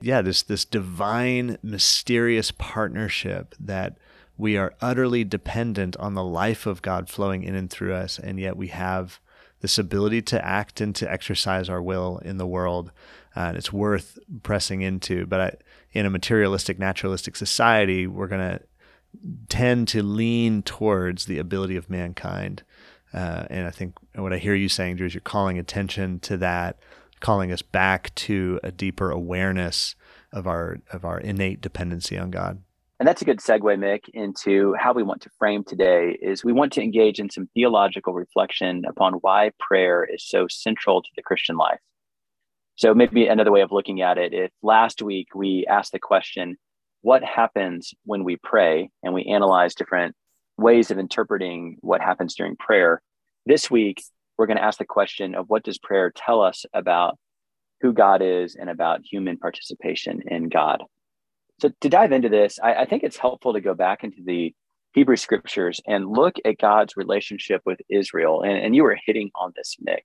yeah, 0.00 0.22
this 0.22 0.42
this 0.42 0.64
divine, 0.64 1.58
mysterious 1.62 2.50
partnership 2.50 3.54
that 3.60 3.98
we 4.38 4.56
are 4.56 4.74
utterly 4.80 5.22
dependent 5.24 5.96
on 5.98 6.14
the 6.14 6.24
life 6.24 6.66
of 6.66 6.82
God 6.82 7.08
flowing 7.08 7.42
in 7.42 7.54
and 7.54 7.70
through 7.70 7.94
us, 7.94 8.18
and 8.18 8.40
yet 8.40 8.56
we 8.56 8.68
have 8.68 9.20
this 9.60 9.78
ability 9.78 10.22
to 10.22 10.44
act 10.44 10.80
and 10.80 10.94
to 10.94 11.10
exercise 11.10 11.68
our 11.68 11.82
will 11.82 12.18
in 12.24 12.36
the 12.38 12.46
world. 12.46 12.92
Uh, 13.34 13.40
and 13.40 13.56
it's 13.58 13.72
worth 13.72 14.18
pressing 14.42 14.80
into. 14.80 15.26
But 15.26 15.40
I, 15.40 15.52
in 15.96 16.04
a 16.04 16.10
materialistic, 16.10 16.78
naturalistic 16.78 17.36
society, 17.36 18.06
we're 18.06 18.26
going 18.26 18.58
to 18.58 18.60
tend 19.48 19.88
to 19.88 20.02
lean 20.02 20.62
towards 20.62 21.24
the 21.24 21.38
ability 21.38 21.74
of 21.74 21.88
mankind. 21.88 22.62
Uh, 23.14 23.46
and 23.48 23.66
I 23.66 23.70
think 23.70 23.94
what 24.14 24.34
I 24.34 24.36
hear 24.36 24.54
you 24.54 24.68
saying, 24.68 24.96
Drew, 24.96 25.06
is 25.06 25.14
you're 25.14 25.22
calling 25.22 25.58
attention 25.58 26.20
to 26.20 26.36
that, 26.36 26.78
calling 27.20 27.50
us 27.50 27.62
back 27.62 28.14
to 28.16 28.60
a 28.62 28.70
deeper 28.70 29.10
awareness 29.10 29.94
of 30.32 30.46
our 30.46 30.80
of 30.92 31.06
our 31.06 31.18
innate 31.18 31.62
dependency 31.62 32.18
on 32.18 32.30
God. 32.30 32.62
And 32.98 33.08
that's 33.08 33.22
a 33.22 33.24
good 33.24 33.38
segue, 33.38 33.60
Mick, 33.60 34.10
into 34.12 34.74
how 34.78 34.92
we 34.92 35.02
want 35.02 35.22
to 35.22 35.30
frame 35.38 35.64
today 35.64 36.18
is 36.20 36.44
we 36.44 36.52
want 36.52 36.74
to 36.74 36.82
engage 36.82 37.20
in 37.20 37.30
some 37.30 37.48
theological 37.54 38.12
reflection 38.12 38.84
upon 38.86 39.14
why 39.14 39.52
prayer 39.58 40.04
is 40.04 40.26
so 40.26 40.46
central 40.48 41.00
to 41.00 41.08
the 41.16 41.22
Christian 41.22 41.56
life. 41.56 41.80
So 42.76 42.94
maybe 42.94 43.26
another 43.26 43.52
way 43.52 43.62
of 43.62 43.72
looking 43.72 44.02
at 44.02 44.18
it, 44.18 44.34
if 44.34 44.50
last 44.62 45.00
week 45.00 45.28
we 45.34 45.66
asked 45.68 45.92
the 45.92 45.98
question, 45.98 46.56
what 47.00 47.24
happens 47.24 47.94
when 48.04 48.22
we 48.22 48.36
pray? 48.36 48.90
And 49.02 49.14
we 49.14 49.24
analyze 49.24 49.74
different 49.74 50.14
ways 50.58 50.90
of 50.90 50.98
interpreting 50.98 51.78
what 51.80 52.00
happens 52.00 52.34
during 52.34 52.56
prayer. 52.56 53.02
This 53.46 53.70
week, 53.70 54.02
we're 54.36 54.46
going 54.46 54.58
to 54.58 54.64
ask 54.64 54.78
the 54.78 54.84
question 54.84 55.34
of 55.34 55.48
what 55.48 55.62
does 55.62 55.78
prayer 55.78 56.12
tell 56.14 56.42
us 56.42 56.66
about 56.74 57.18
who 57.80 57.92
God 57.92 58.20
is 58.22 58.56
and 58.56 58.68
about 58.68 59.00
human 59.10 59.38
participation 59.38 60.22
in 60.26 60.48
God. 60.48 60.82
So, 61.60 61.70
to 61.80 61.88
dive 61.88 62.12
into 62.12 62.28
this, 62.28 62.58
I, 62.62 62.74
I 62.74 62.84
think 62.84 63.02
it's 63.02 63.16
helpful 63.16 63.54
to 63.54 63.60
go 63.60 63.72
back 63.74 64.04
into 64.04 64.22
the 64.22 64.54
Hebrew 64.92 65.16
scriptures 65.16 65.80
and 65.86 66.08
look 66.08 66.36
at 66.44 66.58
God's 66.58 66.96
relationship 66.96 67.62
with 67.64 67.78
Israel. 67.88 68.42
And, 68.42 68.58
and 68.58 68.76
you 68.76 68.82
were 68.82 68.98
hitting 69.06 69.30
on 69.34 69.52
this, 69.56 69.76
Mick, 69.86 70.02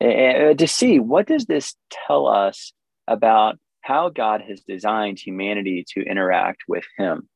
to 0.00 0.66
see 0.66 0.98
what 0.98 1.26
does 1.26 1.46
this 1.46 1.74
tell 2.06 2.26
us 2.26 2.72
about 3.08 3.56
how 3.80 4.08
God 4.08 4.42
has 4.42 4.62
designed 4.62 5.18
humanity 5.18 5.84
to 5.94 6.02
interact 6.02 6.62
with 6.68 6.84
Him. 6.98 7.28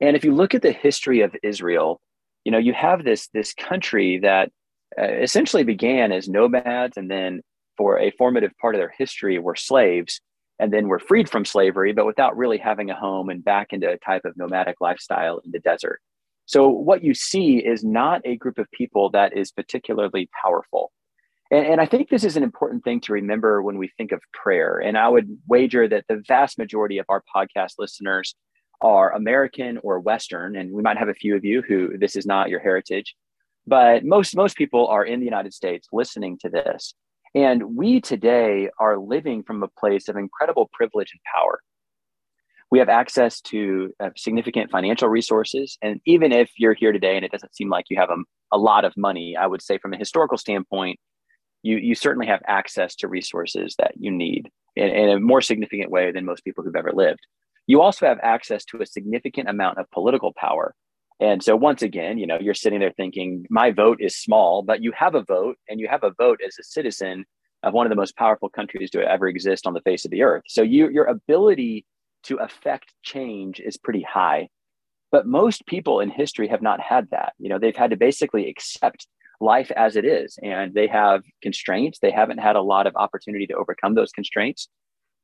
And 0.00 0.16
if 0.16 0.24
you 0.24 0.34
look 0.34 0.54
at 0.54 0.62
the 0.62 0.72
history 0.72 1.22
of 1.22 1.34
Israel, 1.42 2.00
you 2.48 2.52
know 2.52 2.58
you 2.58 2.72
have 2.72 3.04
this 3.04 3.28
this 3.34 3.52
country 3.52 4.18
that 4.20 4.50
uh, 4.98 5.04
essentially 5.04 5.64
began 5.64 6.12
as 6.12 6.30
nomads 6.30 6.96
and 6.96 7.10
then 7.10 7.42
for 7.76 7.98
a 7.98 8.10
formative 8.12 8.52
part 8.58 8.74
of 8.74 8.78
their 8.78 8.94
history 8.96 9.38
were 9.38 9.54
slaves 9.54 10.22
and 10.58 10.72
then 10.72 10.88
were 10.88 10.98
freed 10.98 11.28
from 11.28 11.44
slavery 11.44 11.92
but 11.92 12.06
without 12.06 12.38
really 12.38 12.56
having 12.56 12.88
a 12.88 12.98
home 12.98 13.28
and 13.28 13.44
back 13.44 13.74
into 13.74 13.86
a 13.86 13.98
type 13.98 14.24
of 14.24 14.34
nomadic 14.38 14.76
lifestyle 14.80 15.42
in 15.44 15.50
the 15.50 15.58
desert 15.58 16.00
so 16.46 16.68
what 16.70 17.04
you 17.04 17.12
see 17.12 17.58
is 17.58 17.84
not 17.84 18.22
a 18.24 18.36
group 18.36 18.58
of 18.58 18.66
people 18.70 19.10
that 19.10 19.36
is 19.36 19.52
particularly 19.52 20.30
powerful 20.42 20.90
and, 21.50 21.66
and 21.66 21.80
i 21.80 21.86
think 21.86 22.08
this 22.08 22.24
is 22.24 22.36
an 22.36 22.42
important 22.42 22.84
thing 22.84 23.00
to 23.00 23.12
remember 23.12 23.62
when 23.62 23.78
we 23.78 23.90
think 23.96 24.12
of 24.12 24.20
prayer 24.32 24.78
and 24.78 24.96
i 24.96 25.08
would 25.08 25.28
wager 25.46 25.88
that 25.88 26.04
the 26.08 26.22
vast 26.26 26.58
majority 26.58 26.98
of 26.98 27.06
our 27.08 27.22
podcast 27.34 27.74
listeners 27.78 28.34
are 28.80 29.12
american 29.14 29.78
or 29.82 30.00
western 30.00 30.56
and 30.56 30.72
we 30.72 30.82
might 30.82 30.98
have 30.98 31.08
a 31.08 31.14
few 31.14 31.34
of 31.36 31.44
you 31.44 31.62
who 31.62 31.96
this 31.98 32.16
is 32.16 32.26
not 32.26 32.48
your 32.48 32.60
heritage 32.60 33.14
but 33.66 34.04
most 34.04 34.36
most 34.36 34.56
people 34.56 34.86
are 34.88 35.04
in 35.04 35.20
the 35.20 35.26
united 35.26 35.52
states 35.52 35.88
listening 35.92 36.38
to 36.38 36.48
this 36.48 36.94
and 37.34 37.76
we 37.76 38.00
today 38.00 38.70
are 38.78 38.98
living 38.98 39.42
from 39.42 39.62
a 39.62 39.68
place 39.68 40.08
of 40.08 40.16
incredible 40.16 40.70
privilege 40.72 41.12
and 41.12 41.20
power. 41.34 41.60
We 42.70 42.78
have 42.78 42.88
access 42.88 43.40
to 43.42 43.92
uh, 44.00 44.10
significant 44.16 44.70
financial 44.70 45.08
resources. 45.08 45.78
And 45.82 46.00
even 46.04 46.32
if 46.32 46.50
you're 46.58 46.74
here 46.74 46.92
today 46.92 47.16
and 47.16 47.24
it 47.24 47.32
doesn't 47.32 47.54
seem 47.54 47.70
like 47.70 47.86
you 47.88 47.98
have 47.98 48.10
a, 48.10 48.16
a 48.52 48.58
lot 48.58 48.84
of 48.84 48.96
money, 48.96 49.36
I 49.36 49.46
would 49.46 49.62
say 49.62 49.78
from 49.78 49.94
a 49.94 49.96
historical 49.96 50.36
standpoint, 50.36 50.98
you, 51.62 51.76
you 51.76 51.94
certainly 51.94 52.26
have 52.26 52.40
access 52.46 52.94
to 52.96 53.08
resources 53.08 53.74
that 53.78 53.92
you 53.98 54.10
need 54.10 54.50
in, 54.76 54.88
in 54.88 55.08
a 55.10 55.20
more 55.20 55.40
significant 55.40 55.90
way 55.90 56.12
than 56.12 56.24
most 56.24 56.44
people 56.44 56.64
who've 56.64 56.76
ever 56.76 56.92
lived. 56.92 57.20
You 57.66 57.82
also 57.82 58.06
have 58.06 58.18
access 58.22 58.64
to 58.66 58.80
a 58.80 58.86
significant 58.86 59.48
amount 59.48 59.78
of 59.78 59.90
political 59.90 60.32
power 60.32 60.74
and 61.20 61.42
so 61.42 61.56
once 61.56 61.82
again, 61.82 62.18
you 62.18 62.26
know, 62.26 62.38
you're 62.40 62.54
sitting 62.54 62.78
there 62.78 62.92
thinking, 62.92 63.44
my 63.50 63.72
vote 63.72 63.98
is 64.00 64.16
small, 64.16 64.62
but 64.62 64.82
you 64.82 64.92
have 64.92 65.14
a 65.14 65.24
vote 65.24 65.56
and 65.68 65.80
you 65.80 65.88
have 65.88 66.04
a 66.04 66.12
vote 66.16 66.40
as 66.46 66.56
a 66.58 66.62
citizen 66.62 67.24
of 67.64 67.74
one 67.74 67.86
of 67.86 67.90
the 67.90 67.96
most 67.96 68.16
powerful 68.16 68.48
countries 68.48 68.90
to 68.90 69.00
ever 69.00 69.26
exist 69.26 69.66
on 69.66 69.74
the 69.74 69.80
face 69.80 70.04
of 70.04 70.12
the 70.12 70.22
earth. 70.22 70.44
So 70.46 70.62
you, 70.62 70.88
your 70.90 71.06
ability 71.06 71.84
to 72.24 72.36
affect 72.36 72.94
change 73.02 73.58
is 73.58 73.76
pretty 73.76 74.02
high. 74.02 74.48
But 75.10 75.26
most 75.26 75.66
people 75.66 76.00
in 76.00 76.10
history 76.10 76.46
have 76.48 76.62
not 76.62 76.80
had 76.80 77.08
that. 77.10 77.32
You 77.38 77.48
know, 77.48 77.58
they've 77.58 77.74
had 77.74 77.90
to 77.90 77.96
basically 77.96 78.48
accept 78.48 79.08
life 79.40 79.70
as 79.76 79.96
it 79.96 80.04
is 80.04 80.38
and 80.42 80.74
they 80.74 80.88
have 80.88 81.22
constraints. 81.42 81.98
They 82.00 82.10
haven't 82.10 82.38
had 82.38 82.56
a 82.56 82.62
lot 82.62 82.86
of 82.86 82.96
opportunity 82.96 83.46
to 83.46 83.54
overcome 83.54 83.94
those 83.94 84.10
constraints 84.10 84.68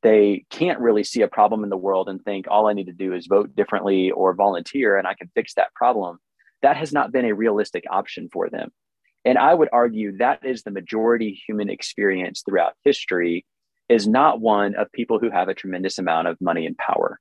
they 0.04 0.44
can't 0.50 0.78
really 0.80 1.02
see 1.02 1.22
a 1.22 1.28
problem 1.28 1.64
in 1.64 1.70
the 1.70 1.78
world 1.78 2.10
and 2.10 2.22
think 2.22 2.44
all 2.46 2.68
I 2.68 2.74
need 2.74 2.86
to 2.86 2.92
do 2.92 3.14
is 3.14 3.26
vote 3.26 3.56
differently 3.56 4.10
or 4.10 4.34
volunteer 4.34 4.98
and 4.98 5.08
I 5.08 5.14
can 5.14 5.30
fix 5.34 5.54
that 5.54 5.74
problem. 5.74 6.18
That 6.60 6.76
has 6.76 6.92
not 6.92 7.10
been 7.10 7.24
a 7.24 7.34
realistic 7.34 7.84
option 7.90 8.28
for 8.30 8.50
them. 8.50 8.70
And 9.24 9.38
I 9.38 9.54
would 9.54 9.70
argue 9.72 10.18
that 10.18 10.44
is 10.44 10.62
the 10.62 10.70
majority 10.70 11.40
human 11.46 11.70
experience 11.70 12.42
throughout 12.42 12.74
history 12.84 13.46
is 13.88 14.06
not 14.06 14.42
one 14.42 14.74
of 14.74 14.92
people 14.92 15.18
who 15.18 15.30
have 15.30 15.48
a 15.48 15.54
tremendous 15.54 15.98
amount 15.98 16.28
of 16.28 16.38
money 16.38 16.66
and 16.66 16.76
power. 16.76 17.18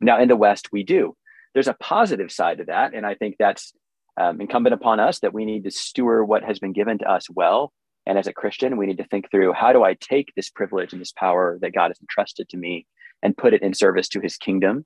Now, 0.00 0.20
in 0.20 0.26
the 0.26 0.36
West, 0.36 0.70
we 0.72 0.82
do. 0.82 1.14
There's 1.54 1.68
a 1.68 1.74
positive 1.74 2.32
side 2.32 2.58
to 2.58 2.64
that. 2.64 2.94
And 2.94 3.06
I 3.06 3.14
think 3.14 3.36
that's 3.38 3.72
um, 4.20 4.40
incumbent 4.40 4.74
upon 4.74 5.00
us 5.00 5.20
that 5.20 5.32
we 5.32 5.44
need 5.44 5.64
to 5.64 5.70
steward 5.70 6.26
what 6.26 6.44
has 6.44 6.58
been 6.58 6.72
given 6.72 6.98
to 6.98 7.10
us 7.10 7.28
well 7.30 7.72
and 8.06 8.18
as 8.18 8.26
a 8.26 8.32
Christian, 8.32 8.76
we 8.76 8.86
need 8.86 8.98
to 8.98 9.06
think 9.06 9.30
through 9.30 9.52
how 9.52 9.72
do 9.72 9.84
I 9.84 9.94
take 9.94 10.32
this 10.34 10.50
privilege 10.50 10.92
and 10.92 11.00
this 11.00 11.12
power 11.12 11.58
that 11.62 11.74
God 11.74 11.88
has 11.88 12.00
entrusted 12.00 12.48
to 12.48 12.56
me 12.56 12.86
and 13.22 13.36
put 13.36 13.54
it 13.54 13.62
in 13.62 13.74
service 13.74 14.08
to 14.08 14.20
his 14.20 14.36
kingdom. 14.36 14.84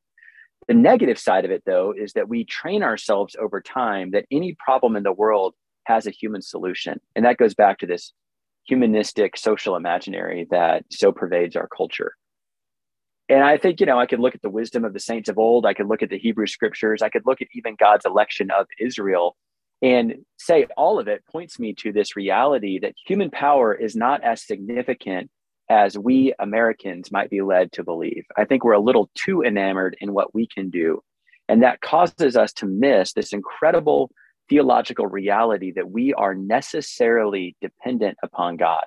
The 0.69 0.75
negative 0.75 1.19
side 1.19 1.45
of 1.45 1.51
it, 1.51 1.63
though, 1.65 1.95
is 1.97 2.13
that 2.13 2.29
we 2.29 2.45
train 2.45 2.83
ourselves 2.83 3.37
over 3.41 3.61
time 3.61 4.11
that 4.11 4.27
any 4.31 4.57
problem 4.59 4.97
in 4.97 5.03
the 5.03 5.13
world 5.13 5.55
has 5.85 6.07
a 6.07 6.11
human 6.11 6.43
solution. 6.43 7.01
And 7.15 7.25
that 7.25 7.39
goes 7.39 7.55
back 7.55 7.79
to 7.79 7.87
this 7.87 8.13
humanistic 8.67 9.37
social 9.37 9.77
imaginary 9.77 10.47
that 10.51 10.85
so 10.91 11.13
pervades 11.13 11.57
our 11.57 11.69
culture. 11.69 12.15
And 13.29 13.43
I 13.43 13.59
think, 13.59 13.81
you 13.81 13.87
know, 13.87 13.99
I 13.99 14.07
could 14.07 14.21
look 14.21 14.35
at 14.35 14.43
the 14.43 14.51
wisdom 14.51 14.85
of 14.85 14.93
the 14.93 15.01
saints 15.01 15.29
of 15.29 15.39
old. 15.39 15.67
I 15.67 15.75
could 15.75 15.89
look 15.89 16.03
at 16.03 16.11
the 16.11 16.19
Hebrew 16.19 16.47
scriptures. 16.47 17.03
I 17.03 17.09
could 17.09 17.27
look 17.27 17.43
at 17.43 17.49
even 17.55 17.75
God's 17.75 18.07
election 18.07 18.51
of 18.51 18.67
Israel 18.79 19.37
and 19.83 20.15
say 20.39 20.67
all 20.77 20.99
of 20.99 21.09
it 21.09 21.25
points 21.31 21.59
me 21.59 21.75
to 21.75 21.93
this 21.93 22.17
reality 22.17 22.79
that 22.79 22.95
human 23.05 23.31
power 23.31 23.75
is 23.75 23.95
not 23.95 24.23
as 24.23 24.47
significant 24.47 25.31
as 25.69 25.99
we 25.99 26.33
Americans 26.39 27.11
might 27.11 27.29
be 27.29 27.43
led 27.43 27.73
to 27.73 27.83
believe. 27.83 28.25
I 28.37 28.45
think 28.45 28.65
we're 28.65 28.73
a 28.73 28.81
little 28.81 29.11
too 29.15 29.43
enamored 29.43 29.97
in 30.01 30.15
what 30.15 30.35
we 30.35 30.47
can 30.47 30.71
do. 30.71 31.03
And 31.49 31.63
that 31.63 31.81
causes 31.81 32.37
us 32.37 32.53
to 32.55 32.67
miss 32.67 33.13
this 33.13 33.33
incredible 33.33 34.11
theological 34.49 35.07
reality 35.07 35.73
that 35.73 35.91
we 35.91 36.15
are 36.15 36.35
necessarily 36.35 37.57
dependent 37.61 38.17
upon 38.23 38.57
God. 38.57 38.85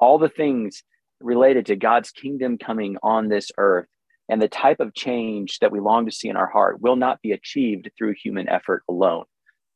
All 0.00 0.18
the 0.18 0.28
things 0.28 0.82
related 1.20 1.66
to 1.66 1.76
God's 1.76 2.10
kingdom 2.10 2.58
coming 2.58 2.96
on 3.02 3.28
this 3.28 3.50
earth 3.58 3.86
and 4.28 4.40
the 4.40 4.48
type 4.48 4.80
of 4.80 4.94
change 4.94 5.58
that 5.60 5.72
we 5.72 5.80
long 5.80 6.06
to 6.06 6.12
see 6.12 6.28
in 6.28 6.36
our 6.36 6.48
heart 6.48 6.80
will 6.80 6.96
not 6.96 7.20
be 7.22 7.32
achieved 7.32 7.90
through 7.96 8.14
human 8.22 8.48
effort 8.48 8.82
alone 8.88 9.24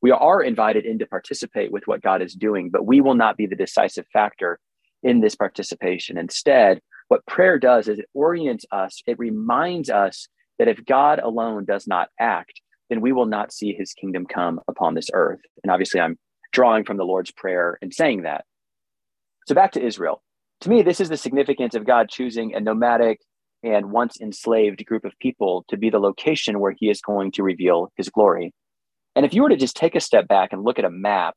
we 0.03 0.11
are 0.11 0.43
invited 0.43 0.85
in 0.85 0.99
to 0.99 1.07
participate 1.07 1.73
with 1.73 1.87
what 1.87 2.03
God 2.03 2.21
is 2.21 2.35
doing, 2.35 2.71
but 2.71 2.85
we 2.85 3.01
will 3.01 3.15
not 3.15 3.37
be 3.37 3.47
the 3.47 3.57
decisive 3.57 4.05
factor 4.13 4.59
in 5.03 5.21
this 5.21 5.37
participation. 5.37 6.19
Instead, 6.19 6.81
what 7.09 7.25
prayer 7.27 7.59
does 7.59 7.89
is 7.89 8.01
it 8.01 8.09
orients 8.13 8.67
us, 8.73 9.01
it 9.07 9.19
reminds 9.19 9.89
us 9.89 10.27
that 10.59 10.69
if 10.69 10.85
God 10.85 11.21
alone 11.21 11.65
does 11.65 11.87
not 11.87 12.09
act, 12.19 12.61
then 12.91 13.01
we 13.01 13.13
will 13.13 13.27
not 13.27 13.53
see 13.53 13.73
his 13.73 13.93
kingdom 13.93 14.27
come 14.27 14.61
upon 14.69 14.95
this 14.95 15.09
earth. 15.15 15.41
And 15.63 15.71
obviously, 15.71 16.01
I'm 16.01 16.19
drawing 16.53 16.85
from 16.85 16.97
the 16.97 17.05
Lord's 17.05 17.31
Prayer 17.31 17.79
and 17.81 17.95
saying 17.95 18.23
that. 18.23 18.45
So, 19.47 19.55
back 19.55 19.73
to 19.73 19.85
Israel. 19.85 20.23
To 20.63 20.69
me, 20.69 20.83
this 20.83 21.01
is 21.01 21.09
the 21.09 21.17
significance 21.17 21.75
of 21.75 21.85
God 21.85 22.09
choosing 22.09 22.55
a 22.55 22.61
nomadic 22.61 23.19
and 23.65 23.91
once 23.91 24.21
enslaved 24.21 24.87
group 24.87 25.05
of 25.05 25.13
people 25.19 25.65
to 25.69 25.77
be 25.77 25.91
the 25.91 25.99
location 25.99 26.61
where 26.61 26.73
he 26.79 26.89
is 26.89 27.01
going 27.01 27.33
to 27.33 27.43
reveal 27.43 27.91
his 27.97 28.09
glory. 28.09 28.55
And 29.17 29.27
if 29.27 29.35
you 29.35 29.43
were 29.43 29.49
to 29.49 29.57
just 29.57 29.75
take 29.75 29.97
a 29.97 30.01
step 30.01 30.29
back 30.29 30.53
and 30.53 30.63
look 30.63 30.79
at 30.79 30.85
a 30.85 30.91
map, 30.91 31.35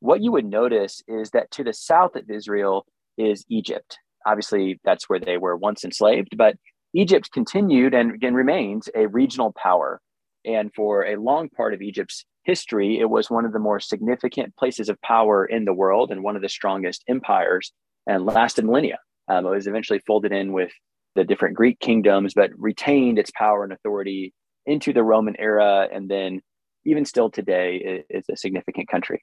what 0.00 0.22
you 0.22 0.32
would 0.32 0.46
notice 0.46 1.04
is 1.06 1.30
that 1.30 1.52
to 1.52 1.62
the 1.62 1.72
south 1.72 2.16
of 2.16 2.28
Israel 2.28 2.84
is 3.16 3.44
Egypt. 3.48 3.96
Obviously, 4.26 4.80
that's 4.84 5.08
where 5.08 5.20
they 5.20 5.36
were 5.36 5.56
once 5.56 5.84
enslaved, 5.84 6.36
but 6.36 6.56
Egypt 6.94 7.30
continued 7.32 7.94
and 7.94 8.12
again 8.12 8.34
remains 8.34 8.88
a 8.96 9.06
regional 9.06 9.52
power. 9.52 10.00
And 10.44 10.74
for 10.74 11.06
a 11.06 11.14
long 11.14 11.48
part 11.48 11.74
of 11.74 11.80
Egypt's 11.80 12.24
history, 12.42 12.98
it 12.98 13.08
was 13.08 13.30
one 13.30 13.44
of 13.44 13.52
the 13.52 13.60
more 13.60 13.78
significant 13.78 14.56
places 14.56 14.88
of 14.88 15.00
power 15.00 15.46
in 15.46 15.64
the 15.64 15.72
world 15.72 16.10
and 16.10 16.24
one 16.24 16.34
of 16.34 16.42
the 16.42 16.48
strongest 16.48 17.04
empires 17.08 17.72
and 18.06 18.24
lasted 18.24 18.64
millennia. 18.64 18.98
Um, 19.28 19.46
it 19.46 19.50
was 19.50 19.66
eventually 19.66 20.00
folded 20.06 20.32
in 20.32 20.52
with 20.52 20.72
the 21.14 21.24
different 21.24 21.56
Greek 21.56 21.78
kingdoms, 21.80 22.34
but 22.34 22.50
retained 22.56 23.18
its 23.18 23.30
power 23.30 23.64
and 23.64 23.72
authority 23.72 24.34
into 24.66 24.92
the 24.92 25.02
Roman 25.02 25.36
era 25.38 25.88
and 25.92 26.10
then 26.10 26.40
even 26.84 27.04
still 27.04 27.30
today, 27.30 28.04
is 28.10 28.24
a 28.30 28.36
significant 28.36 28.88
country. 28.88 29.22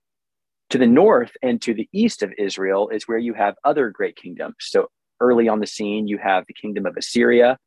To 0.72 0.78
the 0.78 0.88
north 0.88 1.32
and 1.42 1.62
to 1.64 1.74
the 1.74 1.88
east 1.94 2.24
of 2.24 2.32
Israel 2.38 2.90
is 2.90 3.08
where 3.08 3.18
you 3.18 3.34
have 3.34 3.56
other 3.64 3.90
great 3.90 4.16
kingdoms. 4.16 4.56
So 4.60 4.88
early 5.20 5.48
on 5.48 5.60
the 5.60 5.68
scene, 5.68 6.08
you 6.08 6.18
have 6.18 6.46
the 6.48 6.54
kingdom 6.54 6.86
of 6.86 6.96
Assyria, 6.98 7.58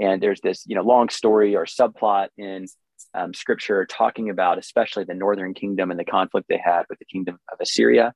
and 0.00 0.22
there's 0.22 0.40
this 0.40 0.64
you 0.66 0.74
know 0.74 0.82
long 0.82 1.08
story 1.08 1.54
or 1.54 1.64
subplot 1.64 2.28
in 2.38 2.66
um, 3.14 3.34
scripture 3.34 3.84
talking 3.84 4.30
about 4.30 4.58
especially 4.58 5.04
the 5.04 5.14
northern 5.14 5.54
kingdom 5.54 5.90
and 5.90 6.00
the 6.00 6.04
conflict 6.04 6.46
they 6.48 6.60
had 6.62 6.84
with 6.88 6.98
the 6.98 7.04
kingdom 7.04 7.38
of 7.52 7.58
Assyria. 7.60 8.12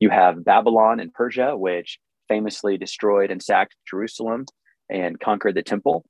You 0.00 0.10
have 0.10 0.44
Babylon 0.44 1.00
and 1.00 1.12
Persia, 1.12 1.56
which 1.56 1.98
famously 2.28 2.76
destroyed 2.76 3.30
and 3.30 3.42
sacked 3.42 3.76
Jerusalem 3.88 4.46
and 4.90 5.18
conquered 5.18 5.54
the 5.54 5.62
temple. 5.62 6.04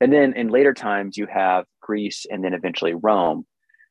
And 0.00 0.12
then 0.12 0.34
in 0.34 0.48
later 0.48 0.74
times, 0.74 1.16
you 1.16 1.26
have 1.26 1.64
Greece 1.80 2.26
and 2.30 2.44
then 2.44 2.54
eventually 2.54 2.94
Rome, 2.94 3.46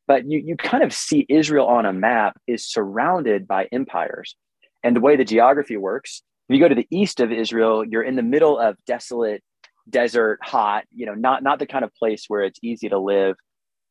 but 0.08 0.30
you, 0.30 0.42
you 0.44 0.56
kind 0.56 0.84
of 0.84 0.94
see 0.94 1.26
Israel 1.30 1.68
on 1.68 1.86
a 1.86 1.94
map 1.94 2.38
is 2.48 2.66
surrounded 2.66 3.48
by 3.48 3.68
empires. 3.72 4.36
And 4.84 4.96
the 4.96 5.02
way 5.02 5.16
the 5.18 5.26
geography 5.26 5.76
works, 5.76 6.22
if 6.48 6.54
you 6.54 6.62
go 6.62 6.70
to 6.70 6.76
the 6.76 6.88
east 6.90 7.20
of 7.20 7.32
Israel, 7.32 7.84
you're 7.84 8.04
in 8.04 8.16
the 8.16 8.24
middle 8.24 8.58
of 8.58 8.78
desolate, 8.86 9.44
desert, 9.90 10.40
hot, 10.42 10.86
you 10.94 11.06
know, 11.06 11.14
not, 11.14 11.44
not 11.44 11.60
the 11.60 11.66
kind 11.66 11.84
of 11.84 11.94
place 11.96 12.26
where 12.28 12.44
it's 12.44 12.60
easy 12.64 12.88
to 12.90 13.00
live. 13.00 13.36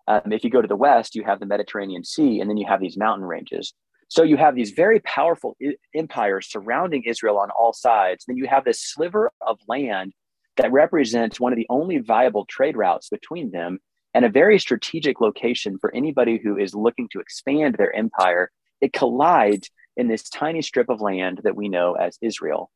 Um, 0.08 0.32
if 0.32 0.44
you 0.44 0.50
go 0.50 0.62
to 0.62 0.68
the 0.68 0.76
west, 0.76 1.14
you 1.14 1.25
have 1.25 1.40
the 1.40 1.46
Mediterranean 1.46 2.04
Sea, 2.04 2.40
and 2.40 2.48
then 2.48 2.56
you 2.56 2.66
have 2.66 2.80
these 2.80 2.96
mountain 2.96 3.26
ranges. 3.26 3.75
So 4.08 4.22
you 4.22 4.36
have 4.36 4.54
these 4.54 4.70
very 4.70 5.00
powerful 5.00 5.56
I- 5.62 5.76
empires 5.94 6.50
surrounding 6.50 7.02
Israel 7.04 7.38
on 7.38 7.50
all 7.50 7.72
sides. 7.72 8.25
Then 8.26 8.36
you 8.36 8.46
have 8.46 8.64
this 8.64 8.80
sliver 8.80 9.30
of 9.40 9.58
land 9.68 10.12
that 10.56 10.72
represents 10.72 11.40
one 11.40 11.52
of 11.52 11.56
the 11.56 11.66
only 11.68 11.98
viable 11.98 12.46
trade 12.46 12.76
routes 12.76 13.08
between 13.08 13.50
them 13.50 13.78
and 14.14 14.25
a 14.25 14.30
very 14.30 14.58
strategic 14.58 15.20
location 15.20 15.78
for 15.78 15.94
anybody 15.94 16.40
who 16.42 16.56
is 16.56 16.75
looking 16.75 17.08
to 17.12 17.20
expand 17.20 17.75
their 17.75 17.94
empire. 17.94 18.50
It 18.80 18.92
collides 18.92 19.70
in 19.96 20.08
this 20.08 20.28
tiny 20.28 20.62
strip 20.62 20.88
of 20.88 21.00
land 21.00 21.40
that 21.44 21.56
we 21.56 21.68
know 21.68 21.94
as 21.94 22.18
Israel. 22.22 22.70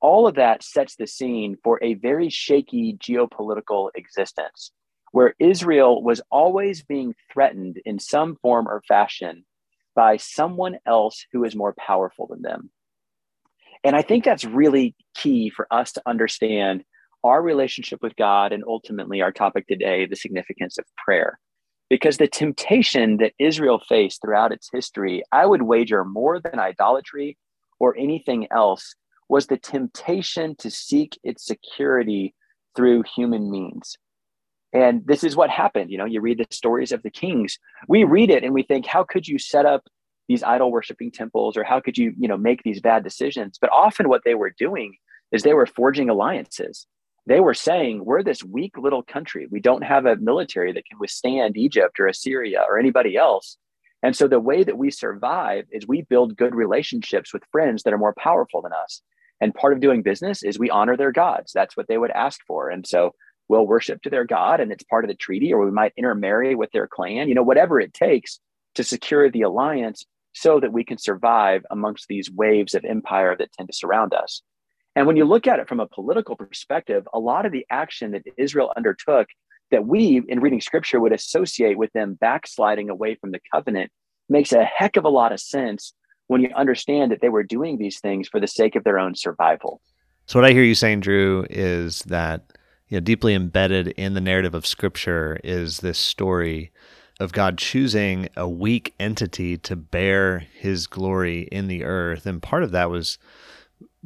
All 0.00 0.26
of 0.26 0.34
that 0.34 0.62
sets 0.62 0.96
the 0.96 1.06
scene 1.06 1.56
for 1.62 1.82
a 1.82 1.94
very 1.94 2.28
shaky 2.28 2.98
geopolitical 3.00 3.90
existence 3.94 4.72
where 5.12 5.34
Israel 5.38 6.02
was 6.02 6.20
always 6.30 6.82
being 6.82 7.14
threatened 7.32 7.80
in 7.86 7.98
some 7.98 8.36
form 8.42 8.68
or 8.68 8.82
fashion 8.86 9.44
by 9.96 10.18
someone 10.18 10.78
else 10.86 11.26
who 11.32 11.42
is 11.42 11.56
more 11.56 11.74
powerful 11.76 12.28
than 12.28 12.42
them. 12.42 12.70
And 13.82 13.96
I 13.96 14.02
think 14.02 14.24
that's 14.24 14.44
really 14.44 14.94
key 15.14 15.50
for 15.50 15.66
us 15.72 15.92
to 15.92 16.02
understand 16.06 16.84
our 17.24 17.42
relationship 17.42 18.00
with 18.02 18.14
God 18.14 18.52
and 18.52 18.62
ultimately 18.66 19.22
our 19.22 19.32
topic 19.32 19.66
today, 19.66 20.06
the 20.06 20.14
significance 20.14 20.78
of 20.78 20.84
prayer. 21.02 21.40
Because 21.88 22.18
the 22.18 22.28
temptation 22.28 23.16
that 23.18 23.32
Israel 23.38 23.80
faced 23.88 24.20
throughout 24.20 24.52
its 24.52 24.68
history, 24.72 25.22
I 25.32 25.46
would 25.46 25.62
wager 25.62 26.04
more 26.04 26.40
than 26.40 26.58
idolatry 26.58 27.38
or 27.78 27.96
anything 27.96 28.48
else, 28.50 28.94
was 29.28 29.46
the 29.46 29.56
temptation 29.56 30.54
to 30.56 30.70
seek 30.70 31.18
its 31.24 31.44
security 31.44 32.34
through 32.74 33.02
human 33.14 33.50
means. 33.50 33.96
And 34.76 35.06
this 35.06 35.24
is 35.24 35.36
what 35.36 35.48
happened. 35.48 35.90
You 35.90 35.98
know, 35.98 36.04
you 36.04 36.20
read 36.20 36.38
the 36.38 36.46
stories 36.50 36.92
of 36.92 37.02
the 37.02 37.10
kings. 37.10 37.58
We 37.88 38.04
read 38.04 38.30
it 38.30 38.44
and 38.44 38.52
we 38.52 38.62
think, 38.62 38.86
how 38.86 39.04
could 39.04 39.26
you 39.26 39.38
set 39.38 39.64
up 39.64 39.84
these 40.28 40.42
idol 40.42 40.70
worshiping 40.70 41.10
temples 41.10 41.56
or 41.56 41.64
how 41.64 41.80
could 41.80 41.96
you, 41.96 42.12
you 42.18 42.28
know, 42.28 42.36
make 42.36 42.62
these 42.62 42.80
bad 42.80 43.02
decisions? 43.04 43.58
But 43.60 43.70
often 43.72 44.08
what 44.08 44.22
they 44.24 44.34
were 44.34 44.52
doing 44.58 44.96
is 45.32 45.42
they 45.42 45.54
were 45.54 45.66
forging 45.66 46.10
alliances 46.10 46.86
they 47.26 47.40
were 47.40 47.54
saying 47.54 48.04
we're 48.04 48.22
this 48.22 48.44
weak 48.44 48.78
little 48.78 49.02
country 49.02 49.46
we 49.50 49.60
don't 49.60 49.82
have 49.82 50.06
a 50.06 50.16
military 50.16 50.72
that 50.72 50.86
can 50.86 50.98
withstand 50.98 51.56
egypt 51.56 51.98
or 52.00 52.06
assyria 52.06 52.64
or 52.68 52.78
anybody 52.78 53.16
else 53.16 53.56
and 54.02 54.14
so 54.14 54.28
the 54.28 54.40
way 54.40 54.62
that 54.62 54.78
we 54.78 54.90
survive 54.90 55.64
is 55.72 55.86
we 55.86 56.02
build 56.02 56.36
good 56.36 56.54
relationships 56.54 57.32
with 57.32 57.42
friends 57.50 57.82
that 57.82 57.92
are 57.92 57.98
more 57.98 58.14
powerful 58.16 58.62
than 58.62 58.72
us 58.72 59.02
and 59.40 59.54
part 59.54 59.72
of 59.72 59.80
doing 59.80 60.02
business 60.02 60.42
is 60.42 60.58
we 60.58 60.70
honor 60.70 60.96
their 60.96 61.12
gods 61.12 61.52
that's 61.52 61.76
what 61.76 61.88
they 61.88 61.98
would 61.98 62.12
ask 62.12 62.40
for 62.46 62.70
and 62.70 62.86
so 62.86 63.12
we'll 63.48 63.66
worship 63.66 64.02
to 64.02 64.10
their 64.10 64.24
god 64.24 64.60
and 64.60 64.72
it's 64.72 64.84
part 64.84 65.04
of 65.04 65.08
the 65.08 65.14
treaty 65.14 65.52
or 65.52 65.64
we 65.64 65.70
might 65.70 65.92
intermarry 65.96 66.54
with 66.54 66.70
their 66.72 66.86
clan 66.86 67.28
you 67.28 67.34
know 67.34 67.42
whatever 67.42 67.80
it 67.80 67.94
takes 67.94 68.40
to 68.74 68.84
secure 68.84 69.30
the 69.30 69.42
alliance 69.42 70.04
so 70.32 70.60
that 70.60 70.72
we 70.72 70.84
can 70.84 70.98
survive 70.98 71.64
amongst 71.70 72.06
these 72.08 72.30
waves 72.30 72.74
of 72.74 72.84
empire 72.84 73.34
that 73.38 73.52
tend 73.52 73.68
to 73.68 73.76
surround 73.76 74.12
us 74.12 74.42
and 74.96 75.06
when 75.06 75.16
you 75.16 75.26
look 75.26 75.46
at 75.46 75.60
it 75.60 75.68
from 75.68 75.78
a 75.78 75.86
political 75.86 76.36
perspective, 76.36 77.06
a 77.12 77.18
lot 77.18 77.44
of 77.44 77.52
the 77.52 77.66
action 77.70 78.12
that 78.12 78.22
Israel 78.38 78.72
undertook 78.76 79.28
that 79.70 79.86
we, 79.86 80.22
in 80.26 80.40
reading 80.40 80.60
scripture, 80.60 80.98
would 80.98 81.12
associate 81.12 81.76
with 81.76 81.92
them 81.92 82.14
backsliding 82.14 82.88
away 82.88 83.14
from 83.16 83.30
the 83.30 83.40
covenant 83.52 83.92
makes 84.30 84.52
a 84.52 84.64
heck 84.64 84.96
of 84.96 85.04
a 85.04 85.10
lot 85.10 85.32
of 85.32 85.40
sense 85.40 85.92
when 86.28 86.40
you 86.40 86.48
understand 86.56 87.12
that 87.12 87.20
they 87.20 87.28
were 87.28 87.42
doing 87.42 87.76
these 87.76 88.00
things 88.00 88.26
for 88.26 88.40
the 88.40 88.46
sake 88.48 88.74
of 88.74 88.84
their 88.84 88.98
own 88.98 89.14
survival. 89.14 89.82
So, 90.24 90.40
what 90.40 90.48
I 90.48 90.52
hear 90.52 90.62
you 90.62 90.74
saying, 90.74 91.00
Drew, 91.00 91.46
is 91.50 92.02
that 92.04 92.55
you 92.88 92.96
know, 92.96 93.00
deeply 93.00 93.34
embedded 93.34 93.88
in 93.88 94.14
the 94.14 94.20
narrative 94.20 94.54
of 94.54 94.66
Scripture 94.66 95.40
is 95.42 95.78
this 95.78 95.98
story 95.98 96.70
of 97.18 97.32
God 97.32 97.58
choosing 97.58 98.28
a 98.36 98.48
weak 98.48 98.94
entity 99.00 99.56
to 99.58 99.74
bear 99.74 100.40
His 100.40 100.86
glory 100.86 101.42
in 101.50 101.66
the 101.66 101.84
earth, 101.84 102.26
and 102.26 102.42
part 102.42 102.62
of 102.62 102.72
that 102.72 102.90
was 102.90 103.18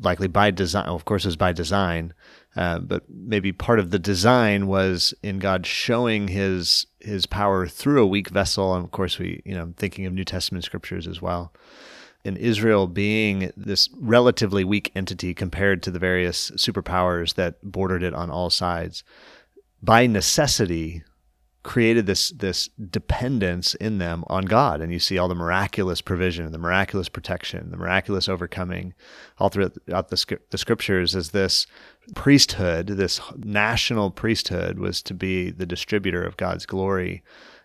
likely 0.00 0.28
by 0.28 0.50
design. 0.50 0.86
Of 0.86 1.04
course, 1.04 1.24
it 1.24 1.28
was 1.28 1.36
by 1.36 1.52
design, 1.52 2.14
uh, 2.56 2.78
but 2.78 3.04
maybe 3.10 3.52
part 3.52 3.80
of 3.80 3.90
the 3.90 3.98
design 3.98 4.66
was 4.66 5.12
in 5.22 5.38
God 5.40 5.66
showing 5.66 6.28
His 6.28 6.86
His 7.00 7.26
power 7.26 7.66
through 7.66 8.02
a 8.02 8.06
weak 8.06 8.30
vessel. 8.30 8.74
And 8.74 8.84
of 8.84 8.92
course, 8.92 9.18
we 9.18 9.42
you 9.44 9.54
know 9.54 9.74
thinking 9.76 10.06
of 10.06 10.14
New 10.14 10.24
Testament 10.24 10.64
scriptures 10.64 11.06
as 11.06 11.20
well. 11.20 11.52
In 12.22 12.36
Israel 12.36 12.86
being 12.86 13.50
this 13.56 13.88
relatively 13.94 14.62
weak 14.62 14.92
entity 14.94 15.32
compared 15.32 15.82
to 15.82 15.90
the 15.90 15.98
various 15.98 16.50
superpowers 16.52 17.34
that 17.34 17.62
bordered 17.62 18.02
it 18.02 18.14
on 18.14 18.30
all 18.30 18.50
sides, 18.50 19.02
by 19.82 20.06
necessity, 20.06 21.02
created 21.62 22.06
this 22.06 22.30
this 22.30 22.68
dependence 22.68 23.74
in 23.74 23.98
them 23.98 24.24
on 24.28 24.44
God, 24.46 24.80
and 24.80 24.92
you 24.92 24.98
see 24.98 25.18
all 25.18 25.28
the 25.28 25.34
miraculous 25.34 26.00
provision, 26.00 26.52
the 26.52 26.58
miraculous 26.58 27.08
protection, 27.08 27.70
the 27.70 27.76
miraculous 27.76 28.28
overcoming, 28.28 28.94
all 29.38 29.50
throughout 29.50 29.74
the, 30.08 30.38
the 30.50 30.58
scriptures. 30.58 31.14
As 31.14 31.30
this 31.30 31.66
priesthood, 32.14 32.86
this 32.86 33.20
national 33.36 34.10
priesthood, 34.10 34.78
was 34.78 35.02
to 35.02 35.14
be 35.14 35.50
the 35.50 35.66
distributor 35.66 36.22
of 36.22 36.36
God's 36.36 36.66
glory 36.66 37.22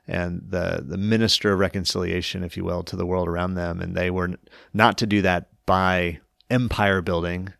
and 0.07 0.41
the 0.47 0.83
the 0.85 0.97
minister 0.97 1.53
of 1.53 1.59
reconciliation, 1.59 2.43
if 2.43 2.55
you 2.57 2.63
will, 2.63 2.83
to 2.83 2.95
the 2.95 3.05
world 3.05 3.27
around 3.27 3.55
them, 3.55 3.81
and 3.81 3.95
they 3.95 4.11
were 4.11 4.31
not 4.73 4.97
to 4.99 5.07
do 5.07 5.21
that 5.23 5.49
by 5.65 6.19
empire 6.49 7.01
building 7.01 7.53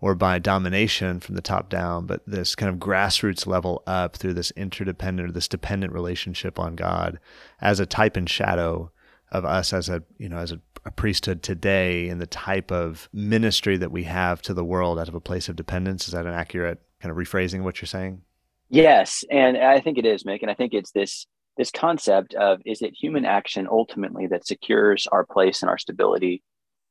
or 0.00 0.14
by 0.14 0.38
domination 0.38 1.20
from 1.20 1.34
the 1.34 1.42
top 1.42 1.68
down, 1.68 2.06
but 2.06 2.22
this 2.26 2.54
kind 2.54 2.72
of 2.72 2.78
grassroots 2.78 3.46
level 3.46 3.82
up 3.86 4.16
through 4.16 4.32
this 4.32 4.50
interdependent 4.52 5.28
or 5.28 5.32
this 5.32 5.48
dependent 5.48 5.92
relationship 5.92 6.58
on 6.58 6.74
God 6.74 7.18
as 7.60 7.80
a 7.80 7.86
type 7.86 8.16
and 8.16 8.28
shadow 8.28 8.90
of 9.30 9.44
us 9.44 9.72
as 9.72 9.88
a 9.88 10.02
you 10.18 10.28
know 10.28 10.38
as 10.38 10.52
a, 10.52 10.60
a, 10.84 10.90
priesthood 10.90 11.40
today 11.42 12.08
and 12.08 12.20
the 12.20 12.26
type 12.26 12.72
of 12.72 13.08
ministry 13.12 13.76
that 13.76 13.92
we 13.92 14.02
have 14.02 14.42
to 14.42 14.52
the 14.52 14.64
world 14.64 14.98
out 14.98 15.06
of 15.06 15.14
a 15.14 15.20
place 15.20 15.48
of 15.48 15.54
dependence. 15.54 16.08
Is 16.08 16.14
that 16.14 16.26
an 16.26 16.34
accurate 16.34 16.80
kind 17.00 17.12
of 17.12 17.16
rephrasing 17.16 17.60
of 17.60 17.64
what 17.64 17.80
you're 17.80 17.86
saying? 17.86 18.22
Yes, 18.70 19.24
and 19.30 19.56
I 19.56 19.80
think 19.80 19.98
it 19.98 20.06
is, 20.06 20.24
Mick, 20.24 20.42
and 20.42 20.50
I 20.50 20.54
think 20.54 20.74
it's 20.74 20.92
this 20.92 21.26
this 21.60 21.70
concept 21.70 22.32
of 22.34 22.58
is 22.64 22.80
it 22.80 22.94
human 22.98 23.26
action 23.26 23.68
ultimately 23.70 24.26
that 24.26 24.46
secures 24.46 25.06
our 25.12 25.26
place 25.26 25.60
and 25.60 25.68
our 25.68 25.76
stability 25.76 26.42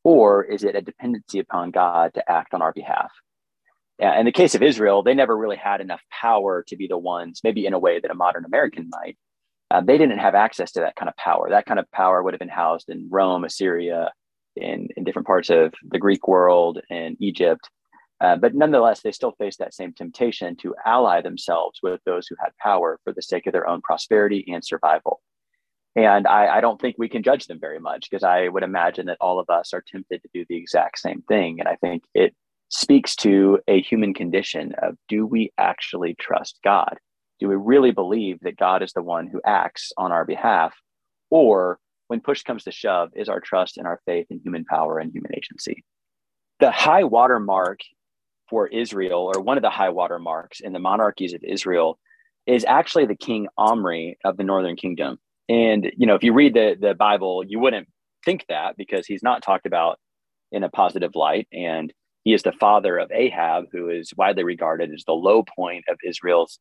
or 0.03 0.43
is 0.43 0.63
it 0.63 0.75
a 0.75 0.81
dependency 0.81 1.39
upon 1.39 1.71
God 1.71 2.13
to 2.13 2.31
act 2.31 2.53
on 2.53 2.61
our 2.61 2.71
behalf? 2.71 3.11
In 3.99 4.25
the 4.25 4.31
case 4.31 4.53
of 4.53 4.61
Israel, 4.61 5.01
they 5.01 5.15
never 5.15 5.35
really 5.35 5.57
had 5.57 5.81
enough 5.81 6.01
power 6.11 6.63
to 6.67 6.75
be 6.77 6.85
the 6.85 6.99
ones, 6.99 7.41
maybe 7.43 7.65
in 7.65 7.73
a 7.73 7.79
way 7.79 7.99
that 7.99 8.11
a 8.11 8.13
modern 8.13 8.45
American 8.45 8.89
might. 8.91 9.17
Uh, 9.71 9.81
they 9.81 9.97
didn't 9.97 10.19
have 10.19 10.35
access 10.35 10.71
to 10.73 10.81
that 10.81 10.95
kind 10.95 11.09
of 11.09 11.17
power. 11.17 11.49
That 11.49 11.65
kind 11.65 11.79
of 11.79 11.91
power 11.91 12.21
would 12.21 12.33
have 12.33 12.39
been 12.39 12.47
housed 12.47 12.89
in 12.89 13.09
Rome, 13.09 13.43
Assyria, 13.43 14.11
in, 14.55 14.87
in 14.95 15.03
different 15.03 15.27
parts 15.27 15.49
of 15.49 15.73
the 15.83 15.99
Greek 15.99 16.27
world 16.27 16.79
and 16.91 17.17
Egypt. 17.19 17.67
Uh, 18.21 18.35
but 18.35 18.53
nonetheless, 18.53 19.01
they 19.01 19.11
still 19.11 19.33
faced 19.37 19.59
that 19.59 19.73
same 19.73 19.93
temptation 19.93 20.55
to 20.57 20.75
ally 20.85 21.21
themselves 21.21 21.79
with 21.81 22.01
those 22.05 22.27
who 22.27 22.35
had 22.39 22.51
power 22.61 22.99
for 23.03 23.13
the 23.13 23.21
sake 23.21 23.47
of 23.47 23.53
their 23.53 23.67
own 23.67 23.81
prosperity 23.81 24.43
and 24.47 24.63
survival. 24.63 25.21
And 25.95 26.27
I, 26.27 26.57
I 26.57 26.61
don't 26.61 26.79
think 26.79 26.95
we 26.97 27.09
can 27.09 27.23
judge 27.23 27.47
them 27.47 27.59
very 27.59 27.79
much 27.79 28.09
because 28.09 28.23
I 28.23 28.47
would 28.49 28.63
imagine 28.63 29.05
that 29.07 29.17
all 29.19 29.39
of 29.39 29.49
us 29.49 29.73
are 29.73 29.83
tempted 29.85 30.21
to 30.21 30.29
do 30.33 30.45
the 30.47 30.57
exact 30.57 30.99
same 30.99 31.23
thing. 31.27 31.59
And 31.59 31.67
I 31.67 31.75
think 31.77 32.03
it 32.13 32.35
speaks 32.69 33.15
to 33.17 33.59
a 33.67 33.81
human 33.81 34.13
condition 34.13 34.73
of 34.81 34.95
do 35.07 35.25
we 35.25 35.51
actually 35.57 36.15
trust 36.15 36.59
God? 36.63 36.97
Do 37.39 37.47
we 37.47 37.55
really 37.55 37.91
believe 37.91 38.39
that 38.41 38.57
God 38.57 38.83
is 38.83 38.93
the 38.93 39.01
one 39.01 39.27
who 39.27 39.41
acts 39.45 39.91
on 39.97 40.11
our 40.11 40.25
behalf? 40.25 40.75
Or 41.29 41.79
when 42.07 42.21
push 42.21 42.43
comes 42.43 42.63
to 42.65 42.71
shove, 42.71 43.09
is 43.15 43.29
our 43.29 43.39
trust 43.39 43.77
in 43.77 43.85
our 43.85 43.99
faith 44.05 44.27
in 44.29 44.41
human 44.43 44.65
power 44.65 44.99
and 44.99 45.11
human 45.11 45.35
agency? 45.35 45.83
The 46.59 46.71
high 46.71 47.03
water 47.03 47.39
mark 47.39 47.79
for 48.49 48.67
Israel, 48.67 49.31
or 49.33 49.41
one 49.41 49.57
of 49.57 49.63
the 49.63 49.69
high 49.69 49.89
water 49.89 50.19
marks 50.19 50.59
in 50.59 50.73
the 50.73 50.79
monarchies 50.79 51.33
of 51.33 51.43
Israel, 51.43 51.99
is 52.47 52.65
actually 52.65 53.05
the 53.05 53.15
king 53.15 53.47
Omri 53.57 54.17
of 54.25 54.37
the 54.37 54.43
northern 54.43 54.75
kingdom. 54.75 55.17
And 55.47 55.91
you 55.97 56.05
know, 56.05 56.15
if 56.15 56.23
you 56.23 56.33
read 56.33 56.53
the 56.53 56.75
the 56.79 56.93
Bible, 56.93 57.43
you 57.45 57.59
wouldn't 57.59 57.87
think 58.25 58.45
that 58.49 58.77
because 58.77 59.05
he's 59.05 59.23
not 59.23 59.43
talked 59.43 59.65
about 59.65 59.99
in 60.51 60.63
a 60.63 60.69
positive 60.69 61.15
light. 61.15 61.47
And 61.53 61.93
he 62.23 62.33
is 62.33 62.43
the 62.43 62.51
father 62.51 62.97
of 62.97 63.11
Ahab, 63.11 63.65
who 63.71 63.89
is 63.89 64.13
widely 64.17 64.43
regarded 64.43 64.91
as 64.93 65.03
the 65.05 65.13
low 65.13 65.43
point 65.43 65.85
of 65.87 65.97
Israel's 66.05 66.59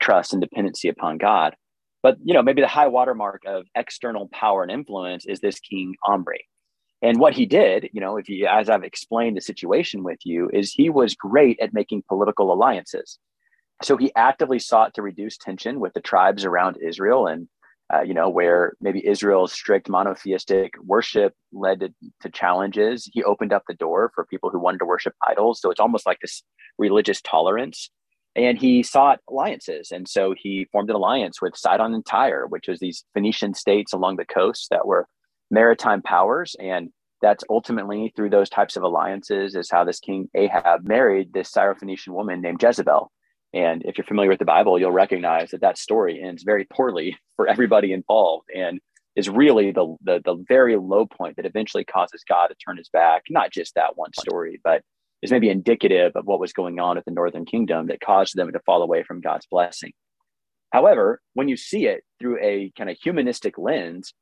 trust 0.00 0.32
and 0.32 0.42
dependency 0.42 0.88
upon 0.88 1.18
God. 1.18 1.54
But 2.02 2.16
you 2.22 2.34
know, 2.34 2.42
maybe 2.42 2.60
the 2.60 2.68
high 2.68 2.88
watermark 2.88 3.42
of 3.46 3.64
external 3.74 4.28
power 4.28 4.62
and 4.62 4.70
influence 4.70 5.26
is 5.26 5.40
this 5.40 5.58
King 5.60 5.94
Omri. 6.06 6.46
And 7.00 7.20
what 7.20 7.34
he 7.34 7.46
did, 7.46 7.90
you 7.92 8.00
know, 8.00 8.16
if 8.16 8.28
you, 8.28 8.46
as 8.46 8.68
I've 8.68 8.82
explained 8.82 9.36
the 9.36 9.40
situation 9.40 10.02
with 10.02 10.18
you, 10.24 10.50
is 10.52 10.72
he 10.72 10.90
was 10.90 11.14
great 11.14 11.60
at 11.60 11.72
making 11.72 12.02
political 12.08 12.52
alliances. 12.52 13.18
So 13.82 13.96
he 13.96 14.12
actively 14.16 14.58
sought 14.58 14.94
to 14.94 15.02
reduce 15.02 15.36
tension 15.36 15.78
with 15.78 15.94
the 15.94 16.00
tribes 16.00 16.44
around 16.44 16.78
Israel 16.82 17.28
and 17.28 17.48
uh, 17.92 18.02
you 18.02 18.12
know, 18.12 18.28
where 18.28 18.74
maybe 18.80 19.06
Israel's 19.06 19.52
strict 19.52 19.88
monotheistic 19.88 20.74
worship 20.84 21.32
led 21.52 21.80
to, 21.80 21.94
to, 22.20 22.28
challenges. 22.28 23.08
He 23.10 23.24
opened 23.24 23.52
up 23.52 23.62
the 23.66 23.74
door 23.74 24.12
for 24.14 24.26
people 24.26 24.50
who 24.50 24.58
wanted 24.58 24.78
to 24.78 24.84
worship 24.84 25.14
idols. 25.26 25.60
So 25.60 25.70
it's 25.70 25.80
almost 25.80 26.04
like 26.04 26.18
this 26.20 26.42
religious 26.76 27.22
tolerance. 27.22 27.90
And 28.36 28.58
he 28.58 28.82
sought 28.82 29.20
alliances. 29.28 29.90
And 29.90 30.06
so 30.06 30.34
he 30.36 30.68
formed 30.70 30.90
an 30.90 30.96
alliance 30.96 31.40
with 31.40 31.56
Sidon 31.56 31.94
and 31.94 32.04
Tyre, 32.04 32.46
which 32.46 32.68
was 32.68 32.78
these 32.78 33.04
Phoenician 33.14 33.54
states 33.54 33.94
along 33.94 34.16
the 34.16 34.26
coast 34.26 34.68
that 34.70 34.86
were 34.86 35.08
maritime 35.50 36.02
powers. 36.02 36.56
And 36.58 36.90
that's 37.20 37.44
ultimately 37.50 38.12
through 38.14 38.30
those 38.30 38.48
types 38.48 38.76
of 38.76 38.82
alliances 38.82 39.54
is 39.54 39.70
how 39.70 39.84
this 39.84 40.00
king 40.00 40.28
Ahab 40.34 40.86
married 40.86 41.32
this 41.32 41.50
Syrophoenician 41.50 42.08
woman 42.08 42.40
named 42.40 42.62
Jezebel. 42.62 43.10
And 43.54 43.82
if 43.84 43.96
you're 43.96 44.04
familiar 44.04 44.30
with 44.30 44.38
the 44.38 44.44
Bible, 44.44 44.78
you'll 44.78 44.92
recognize 44.92 45.50
that 45.50 45.62
that 45.62 45.78
story 45.78 46.22
ends 46.22 46.42
very 46.42 46.64
poorly 46.64 47.16
for 47.36 47.48
everybody 47.48 47.92
involved 47.92 48.48
and 48.54 48.80
is 49.16 49.28
really 49.28 49.72
the, 49.72 49.96
the, 50.02 50.20
the 50.24 50.44
very 50.46 50.76
low 50.76 51.06
point 51.06 51.36
that 51.36 51.46
eventually 51.46 51.84
causes 51.84 52.22
God 52.28 52.48
to 52.48 52.54
turn 52.54 52.76
his 52.76 52.88
back, 52.88 53.24
not 53.30 53.50
just 53.50 53.74
that 53.74 53.96
one 53.96 54.12
story, 54.12 54.60
but 54.62 54.82
is 55.22 55.32
maybe 55.32 55.48
indicative 55.48 56.12
of 56.14 56.26
what 56.26 56.38
was 56.38 56.52
going 56.52 56.78
on 56.78 56.96
at 56.96 57.04
the 57.04 57.10
northern 57.10 57.44
kingdom 57.44 57.88
that 57.88 58.00
caused 58.00 58.36
them 58.36 58.52
to 58.52 58.60
fall 58.60 58.82
away 58.82 59.02
from 59.02 59.20
God's 59.20 59.46
blessing. 59.50 59.92
However, 60.70 61.20
when 61.34 61.48
you 61.48 61.56
see 61.56 61.86
it 61.86 62.04
through 62.20 62.38
a 62.40 62.70
kind 62.76 62.90
of 62.90 62.96
humanistic 63.02 63.58
lens, 63.58 64.12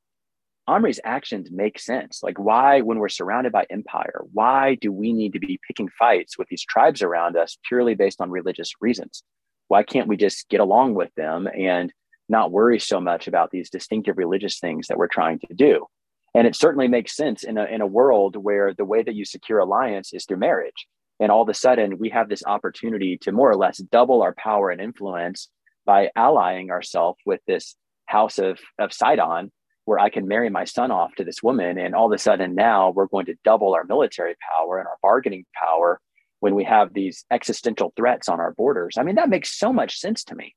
Omri's 0.69 1.01
actions 1.05 1.51
make 1.51 1.79
sense. 1.79 2.23
Like, 2.23 2.39
why, 2.39 2.81
when 2.81 2.99
we're 2.99 3.09
surrounded 3.09 3.53
by 3.53 3.67
empire, 3.71 4.23
why 4.33 4.75
do 4.75 4.91
we 4.91 5.13
need 5.13 5.33
to 5.35 5.39
be 5.39 5.61
picking 5.67 5.89
fights 5.89 6.37
with 6.37 6.49
these 6.49 6.65
tribes 6.65 7.03
around 7.03 7.37
us 7.37 7.57
purely 7.69 7.95
based 7.95 8.21
on 8.21 8.31
religious 8.31 8.73
reasons? 8.81 9.23
Why 9.69 9.85
can't 9.85 10.09
we 10.09 10.17
just 10.17 10.49
get 10.49 10.61
along 10.61 10.95
with 10.95 11.15
them 11.15 11.49
and 11.57 11.93
not 12.29 12.51
worry 12.51 12.81
so 12.81 13.01
much 13.01 13.29
about 13.29 13.51
these 13.53 13.71
distinctive 13.71 14.19
religious 14.19 14.59
things 14.59 14.89
that 14.89 14.99
we're 14.99 15.07
trying 15.07 15.39
to 15.41 15.55
do? 15.55 15.87
And 16.35 16.47
it 16.47 16.57
certainly 16.57 16.89
makes 16.89 17.17
sense 17.17 17.45
in 17.45 17.57
a, 17.59 17.65
in 17.65 17.81
a 17.81 17.87
world 17.87 18.37
where 18.37 18.75
the 18.75 18.85
way 18.85 19.03
that 19.03 19.15
you 19.15 19.25
secure 19.25 19.61
alliance 19.61 20.13
is 20.13 20.25
through 20.25 20.39
marriage. 20.39 20.87
And 21.21 21.31
all 21.31 21.43
of 21.43 21.49
a 21.49 21.55
sudden, 21.55 21.99
we 21.99 22.11
have 22.11 22.29
this 22.29 22.43
opportunity 22.45 23.17
to 23.23 23.33
more 23.33 23.51
or 23.51 23.57
less 23.57 23.79
double 23.79 24.23
our 24.23 24.35
power 24.35 24.71
and 24.71 24.81
influence 24.81 25.49
by 25.87 26.11
allying 26.17 26.71
ourselves 26.71 27.19
with 27.25 27.41
this 27.47 27.77
house 28.07 28.39
of, 28.39 28.59
of 28.79 28.93
Sidon 28.93 29.51
where 29.87 29.99
I 29.99 30.11
can 30.11 30.29
marry 30.29 30.51
my 30.51 30.65
son 30.65 30.91
off 30.91 31.15
to 31.15 31.25
this 31.25 31.43
woman. 31.43 31.79
And 31.79 31.95
all 31.95 32.07
of 32.07 32.13
a 32.13 32.19
sudden 32.19 32.55
now 32.55 32.91
we're 32.91 33.07
going 33.07 33.27
to 33.27 33.35
double 33.45 33.75
our 33.75 33.85
military 33.85 34.35
power 34.53 34.79
and 34.79 34.87
our 34.87 34.99
bargaining 35.01 35.47
power 35.55 36.01
when 36.41 36.55
we 36.55 36.65
have 36.65 36.93
these 36.93 37.25
existential 37.31 37.93
threats 37.97 38.29
on 38.29 38.41
our 38.41 38.53
borders. 38.53 38.97
I 38.99 39.05
mean, 39.05 39.15
that 39.15 39.31
makes 39.31 39.57
so 39.57 39.73
much 39.73 39.99
sense 39.99 40.25
to 40.25 40.35
me. 40.35 40.55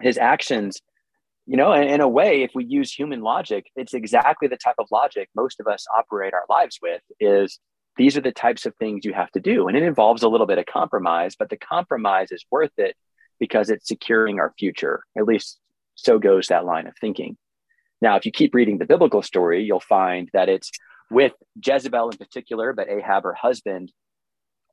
His 0.00 0.16
actions, 0.16 0.80
you 1.46 1.56
know, 1.56 1.72
in, 1.72 1.82
in 1.82 2.00
a 2.00 2.08
way, 2.08 2.42
if 2.42 2.52
we 2.54 2.64
use 2.64 2.92
human 2.92 3.20
logic, 3.20 3.66
it's 3.76 3.94
exactly 3.94 4.48
the 4.48 4.56
type 4.56 4.76
of 4.78 4.86
logic 4.92 5.28
most 5.34 5.60
of 5.60 5.66
us 5.66 5.84
operate 5.94 6.32
our 6.32 6.44
lives 6.48 6.78
with 6.80 7.02
is 7.18 7.58
these 7.96 8.16
are 8.16 8.22
the 8.22 8.32
types 8.32 8.64
of 8.64 8.74
things 8.76 9.04
you 9.04 9.12
have 9.12 9.30
to 9.32 9.40
do. 9.40 9.66
And 9.66 9.76
it 9.76 9.82
involves 9.82 10.22
a 10.22 10.28
little 10.28 10.46
bit 10.46 10.58
of 10.58 10.66
compromise, 10.66 11.34
but 11.36 11.50
the 11.50 11.58
compromise 11.58 12.30
is 12.30 12.46
worth 12.50 12.72
it 12.78 12.96
because 13.40 13.70
it's 13.70 13.88
securing 13.88 14.38
our 14.38 14.54
future. 14.56 15.02
At 15.18 15.24
least 15.24 15.58
so 15.94 16.20
goes 16.20 16.46
that 16.46 16.64
line 16.64 16.86
of 16.86 16.94
thinking. 17.00 17.36
Now, 18.02 18.16
if 18.16 18.26
you 18.26 18.32
keep 18.32 18.52
reading 18.54 18.78
the 18.78 18.84
biblical 18.84 19.22
story, 19.22 19.62
you'll 19.62 19.80
find 19.80 20.28
that 20.32 20.48
it's 20.48 20.70
with 21.08 21.32
Jezebel 21.64 22.10
in 22.10 22.18
particular, 22.18 22.72
but 22.72 22.88
Ahab, 22.90 23.22
her 23.22 23.32
husband, 23.32 23.92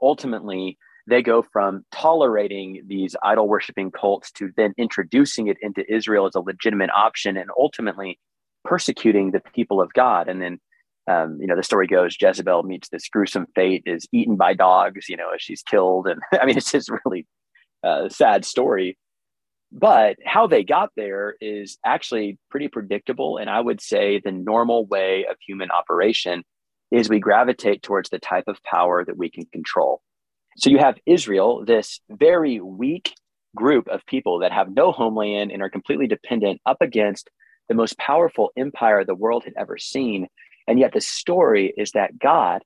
ultimately 0.01 0.77
they 1.07 1.21
go 1.21 1.43
from 1.53 1.85
tolerating 1.91 2.83
these 2.87 3.15
idol 3.23 3.47
worshiping 3.47 3.91
cults 3.91 4.31
to 4.31 4.51
then 4.57 4.73
introducing 4.77 5.47
it 5.47 5.57
into 5.61 5.83
Israel 5.91 6.25
as 6.25 6.35
a 6.35 6.39
legitimate 6.39 6.89
option 6.91 7.37
and 7.37 7.49
ultimately 7.57 8.19
persecuting 8.63 9.31
the 9.31 9.41
people 9.53 9.81
of 9.81 9.93
God. 9.93 10.27
And 10.27 10.41
then, 10.41 10.59
um, 11.07 11.37
you 11.39 11.47
know, 11.47 11.55
the 11.55 11.63
story 11.63 11.87
goes 11.87 12.17
Jezebel 12.19 12.63
meets 12.63 12.89
this 12.89 13.07
gruesome 13.09 13.47
fate, 13.55 13.83
is 13.85 14.07
eaten 14.11 14.35
by 14.35 14.53
dogs, 14.53 15.07
you 15.07 15.17
know, 15.17 15.29
as 15.33 15.41
she's 15.41 15.63
killed. 15.63 16.07
And 16.07 16.21
I 16.41 16.45
mean, 16.45 16.57
it's 16.57 16.71
just 16.71 16.91
really 17.05 17.27
uh, 17.83 18.09
sad 18.09 18.43
story. 18.43 18.97
But 19.71 20.17
how 20.25 20.47
they 20.47 20.63
got 20.63 20.89
there 20.95 21.35
is 21.39 21.77
actually 21.85 22.39
pretty 22.49 22.67
predictable. 22.69 23.37
And 23.37 23.49
I 23.49 23.59
would 23.59 23.81
say 23.81 24.19
the 24.19 24.31
normal 24.31 24.85
way 24.85 25.25
of 25.29 25.37
human 25.45 25.69
operation 25.71 26.43
is 26.91 27.07
we 27.07 27.19
gravitate 27.19 27.83
towards 27.83 28.09
the 28.09 28.19
type 28.19 28.45
of 28.47 28.57
power 28.63 29.05
that 29.05 29.17
we 29.17 29.29
can 29.29 29.45
control. 29.45 30.01
So 30.57 30.69
you 30.69 30.79
have 30.79 30.97
Israel, 31.05 31.63
this 31.65 31.99
very 32.09 32.59
weak 32.59 33.13
group 33.55 33.87
of 33.87 34.05
people 34.07 34.39
that 34.39 34.51
have 34.51 34.71
no 34.71 34.91
homeland 34.91 35.51
and 35.51 35.61
are 35.61 35.69
completely 35.69 36.07
dependent 36.07 36.61
up 36.65 36.77
against 36.81 37.29
the 37.67 37.75
most 37.75 37.97
powerful 37.97 38.51
empire 38.57 39.05
the 39.05 39.15
world 39.15 39.43
had 39.43 39.53
ever 39.57 39.77
seen. 39.77 40.27
And 40.67 40.79
yet 40.79 40.93
the 40.93 41.01
story 41.01 41.73
is 41.77 41.91
that 41.91 42.17
God 42.17 42.63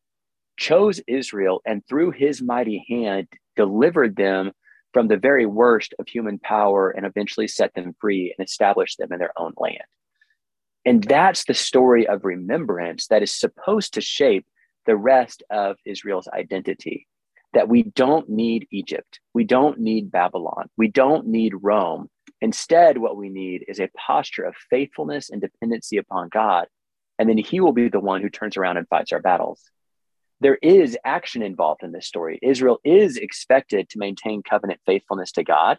chose 0.58 1.02
Israel 1.08 1.62
and 1.66 1.86
through 1.88 2.12
his 2.12 2.42
mighty 2.42 2.86
hand 2.90 3.28
delivered 3.56 4.16
them 4.16 4.52
from 4.94 5.08
the 5.08 5.18
very 5.18 5.46
worst 5.46 5.94
of 6.00 6.08
human 6.08 6.40
power 6.40 6.92
and 6.92 7.06
eventually 7.06 7.48
set 7.48 7.74
them 7.74 7.96
free 8.00 8.34
and 8.38 8.46
establish 8.46 8.96
them 8.96 9.12
in 9.12 9.20
their 9.20 9.34
own 9.38 9.54
land. 9.58 9.84
And 10.86 11.04
that's 11.04 11.46
the 11.46 11.54
story 11.54 12.08
of 12.08 12.26
remembrance 12.26 13.08
that 13.08 13.24
is 13.24 13.36
supposed 13.36 13.96
to 13.96 14.02
shape 14.02 14.46
the 14.86 14.96
rest 14.96 15.44
of 15.50 15.78
Israel's 15.86 16.28
identity. 16.28 17.08
That 17.54 17.70
we 17.70 17.84
don't 17.84 18.30
need 18.30 18.68
Egypt. 18.72 19.20
We 19.34 19.44
don't 19.44 19.80
need 19.80 20.12
Babylon. 20.12 20.70
We 20.76 20.88
don't 20.88 21.28
need 21.28 21.54
Rome. 21.62 22.10
Instead, 22.42 22.98
what 22.98 23.16
we 23.16 23.30
need 23.30 23.66
is 23.68 23.80
a 23.80 23.90
posture 23.96 24.44
of 24.44 24.56
faithfulness 24.70 25.30
and 25.30 25.40
dependency 25.40 25.98
upon 25.98 26.30
God. 26.30 26.68
And 27.20 27.30
then 27.30 27.38
He 27.38 27.60
will 27.60 27.72
be 27.72 27.90
the 27.90 28.00
one 28.00 28.22
who 28.22 28.30
turns 28.30 28.58
around 28.58 28.78
and 28.78 28.88
fights 28.88 29.14
our 29.14 29.22
battles 29.22 29.62
there 30.44 30.60
is 30.62 30.98
action 31.06 31.42
involved 31.42 31.84
in 31.84 31.92
this 31.92 32.08
story. 32.08 32.40
Israel 32.42 32.80
is 32.84 33.18
expected 33.18 33.90
to 33.90 34.00
maintain 34.00 34.44
covenant 34.44 34.80
faithfulness 34.86 35.32
to 35.34 35.44
God. 35.44 35.78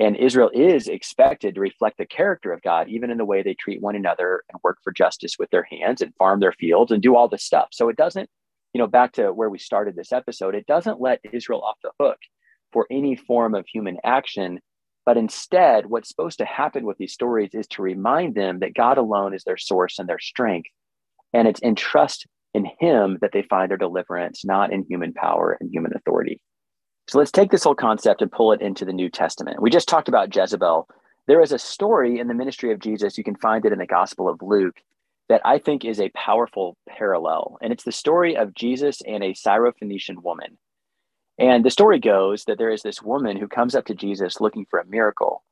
And 0.00 0.14
Israel 0.16 0.50
is 0.54 0.86
expected 0.86 1.54
to 1.54 1.60
reflect 1.60 1.98
the 1.98 2.06
character 2.06 2.52
of 2.52 2.62
God, 2.62 2.88
even 2.88 3.10
in 3.10 3.18
the 3.18 3.24
way 3.24 3.42
they 3.42 3.54
treat 3.54 3.82
one 3.82 3.96
another 3.96 4.42
and 4.48 4.60
work 4.62 4.78
for 4.84 4.92
justice 4.92 5.34
with 5.38 5.50
their 5.50 5.64
hands 5.64 6.02
and 6.02 6.14
farm 6.14 6.38
their 6.38 6.52
fields 6.52 6.92
and 6.92 7.02
do 7.02 7.16
all 7.16 7.28
this 7.28 7.42
stuff. 7.42 7.68
So 7.72 7.88
it 7.88 7.96
doesn't, 7.96 8.30
you 8.74 8.78
know, 8.78 8.86
back 8.86 9.12
to 9.14 9.32
where 9.32 9.50
we 9.50 9.58
started 9.58 9.96
this 9.96 10.12
episode, 10.12 10.54
it 10.54 10.66
doesn't 10.66 11.00
let 11.00 11.20
Israel 11.32 11.62
off 11.62 11.78
the 11.82 11.90
hook 11.98 12.18
for 12.72 12.86
any 12.92 13.16
form 13.16 13.56
of 13.56 13.66
human 13.66 13.96
action. 14.04 14.60
But 15.04 15.16
instead, 15.16 15.86
what's 15.86 16.08
supposed 16.08 16.38
to 16.38 16.44
happen 16.44 16.84
with 16.84 16.98
these 16.98 17.14
stories 17.14 17.54
is 17.54 17.66
to 17.68 17.82
remind 17.82 18.36
them 18.36 18.60
that 18.60 18.74
God 18.74 18.98
alone 18.98 19.34
is 19.34 19.42
their 19.42 19.56
source 19.56 19.98
and 19.98 20.08
their 20.08 20.20
strength. 20.20 20.70
And 21.32 21.48
it's 21.48 21.60
in 21.60 21.74
trust 21.74 22.26
in 22.54 22.66
him 22.78 23.18
that 23.20 23.32
they 23.32 23.42
find 23.42 23.70
their 23.70 23.78
deliverance, 23.78 24.44
not 24.44 24.72
in 24.72 24.84
human 24.88 25.12
power 25.12 25.56
and 25.60 25.70
human 25.70 25.92
authority. 25.94 26.40
So 27.08 27.18
let's 27.18 27.30
take 27.30 27.50
this 27.50 27.64
whole 27.64 27.74
concept 27.74 28.20
and 28.20 28.30
pull 28.30 28.52
it 28.52 28.60
into 28.60 28.84
the 28.84 28.92
New 28.92 29.08
Testament. 29.08 29.62
We 29.62 29.70
just 29.70 29.88
talked 29.88 30.08
about 30.08 30.34
Jezebel. 30.34 30.88
There 31.26 31.40
is 31.40 31.52
a 31.52 31.58
story 31.58 32.18
in 32.18 32.28
the 32.28 32.34
ministry 32.34 32.72
of 32.72 32.80
Jesus, 32.80 33.18
you 33.18 33.24
can 33.24 33.36
find 33.36 33.64
it 33.64 33.72
in 33.72 33.78
the 33.78 33.86
Gospel 33.86 34.28
of 34.28 34.42
Luke, 34.42 34.76
that 35.28 35.42
I 35.44 35.58
think 35.58 35.84
is 35.84 36.00
a 36.00 36.10
powerful 36.10 36.76
parallel. 36.88 37.58
And 37.60 37.72
it's 37.72 37.84
the 37.84 37.92
story 37.92 38.36
of 38.36 38.54
Jesus 38.54 39.02
and 39.06 39.22
a 39.22 39.34
Syrophoenician 39.34 40.22
woman. 40.22 40.58
And 41.38 41.64
the 41.64 41.70
story 41.70 42.00
goes 42.00 42.44
that 42.44 42.58
there 42.58 42.70
is 42.70 42.82
this 42.82 43.02
woman 43.02 43.36
who 43.36 43.46
comes 43.46 43.74
up 43.74 43.84
to 43.86 43.94
Jesus 43.94 44.40
looking 44.40 44.66
for 44.68 44.78
a 44.78 44.86
miracle. 44.86 45.44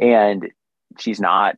And 0.00 0.50
she's 0.98 1.20
not 1.20 1.56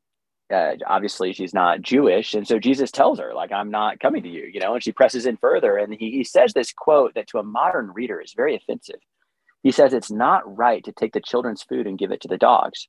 uh, 0.52 0.72
obviously 0.87 1.32
she's 1.32 1.54
not 1.54 1.82
Jewish. 1.82 2.34
And 2.34 2.46
so 2.46 2.58
Jesus 2.58 2.90
tells 2.90 3.18
her, 3.18 3.34
like, 3.34 3.52
I'm 3.52 3.70
not 3.70 4.00
coming 4.00 4.22
to 4.22 4.28
you, 4.28 4.44
you 4.52 4.61
know, 4.61 4.74
and 4.74 4.82
she 4.82 4.92
presses 4.92 5.26
in 5.26 5.37
further. 5.37 5.76
And 5.76 5.94
he, 5.94 6.11
he 6.11 6.24
says 6.24 6.52
this 6.52 6.72
quote 6.72 7.14
that 7.14 7.28
to 7.28 7.38
a 7.38 7.42
modern 7.42 7.90
reader 7.92 8.20
is 8.20 8.32
very 8.34 8.56
offensive. 8.56 9.00
He 9.62 9.72
says, 9.72 9.92
It's 9.92 10.11
not 10.11 10.56
right 10.56 10.84
to 10.84 10.92
take 10.92 11.12
the 11.12 11.20
children's 11.20 11.62
food 11.62 11.87
and 11.87 11.98
give 11.98 12.12
it 12.12 12.20
to 12.22 12.28
the 12.28 12.38
dogs. 12.38 12.88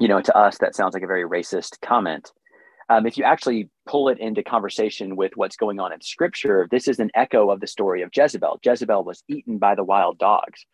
You 0.00 0.08
know, 0.08 0.20
to 0.20 0.36
us, 0.36 0.58
that 0.58 0.74
sounds 0.74 0.94
like 0.94 1.02
a 1.02 1.08
very 1.08 1.24
racist 1.24 1.80
comment. 1.80 2.32
Um, 2.88 3.06
if 3.06 3.18
you 3.18 3.24
actually 3.24 3.68
pull 3.86 4.08
it 4.08 4.18
into 4.18 4.42
conversation 4.42 5.14
with 5.14 5.32
what's 5.34 5.56
going 5.56 5.78
on 5.78 5.92
in 5.92 6.00
scripture, 6.00 6.66
this 6.70 6.88
is 6.88 6.98
an 6.98 7.10
echo 7.14 7.50
of 7.50 7.60
the 7.60 7.66
story 7.66 8.02
of 8.02 8.10
Jezebel. 8.14 8.60
Jezebel 8.64 9.04
was 9.04 9.22
eaten 9.28 9.58
by 9.58 9.74
the 9.74 9.84
wild 9.84 10.18
dogs. 10.18 10.64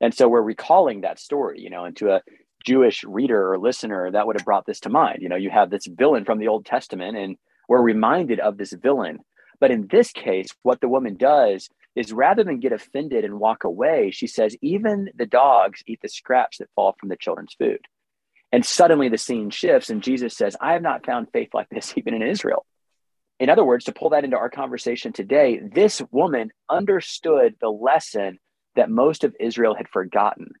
And 0.00 0.12
so 0.12 0.28
we're 0.28 0.42
recalling 0.42 1.02
that 1.02 1.20
story, 1.20 1.60
you 1.60 1.70
know, 1.70 1.84
into 1.84 2.10
a 2.10 2.22
Jewish 2.64 3.04
reader 3.04 3.52
or 3.52 3.58
listener 3.58 4.10
that 4.10 4.26
would 4.26 4.36
have 4.36 4.44
brought 4.44 4.66
this 4.66 4.80
to 4.80 4.88
mind. 4.88 5.18
You 5.22 5.28
know, 5.28 5.36
you 5.36 5.50
have 5.50 5.70
this 5.70 5.86
villain 5.86 6.24
from 6.24 6.38
the 6.38 6.48
Old 6.48 6.66
Testament, 6.66 7.16
and 7.16 7.36
we're 7.68 7.82
reminded 7.82 8.40
of 8.40 8.56
this 8.56 8.72
villain. 8.72 9.20
But 9.60 9.70
in 9.70 9.88
this 9.90 10.12
case, 10.12 10.48
what 10.62 10.80
the 10.80 10.88
woman 10.88 11.16
does 11.16 11.68
is 11.94 12.12
rather 12.12 12.44
than 12.44 12.60
get 12.60 12.72
offended 12.72 13.24
and 13.24 13.38
walk 13.38 13.64
away, 13.64 14.10
she 14.10 14.26
says, 14.26 14.56
Even 14.62 15.10
the 15.14 15.26
dogs 15.26 15.82
eat 15.86 16.00
the 16.02 16.08
scraps 16.08 16.58
that 16.58 16.70
fall 16.74 16.96
from 16.98 17.08
the 17.08 17.16
children's 17.16 17.54
food. 17.54 17.80
And 18.52 18.64
suddenly 18.64 19.08
the 19.08 19.18
scene 19.18 19.50
shifts, 19.50 19.90
and 19.90 20.02
Jesus 20.02 20.36
says, 20.36 20.56
I 20.60 20.72
have 20.72 20.82
not 20.82 21.06
found 21.06 21.28
faith 21.32 21.50
like 21.54 21.68
this 21.68 21.94
even 21.96 22.14
in 22.14 22.22
Israel. 22.22 22.66
In 23.38 23.48
other 23.48 23.64
words, 23.64 23.86
to 23.86 23.92
pull 23.92 24.10
that 24.10 24.24
into 24.24 24.36
our 24.36 24.50
conversation 24.50 25.12
today, 25.12 25.60
this 25.60 26.02
woman 26.10 26.50
understood 26.68 27.54
the 27.60 27.70
lesson 27.70 28.38
that 28.76 28.90
most 28.90 29.24
of 29.24 29.34
Israel 29.40 29.74
had 29.74 29.88
forgotten 29.88 30.52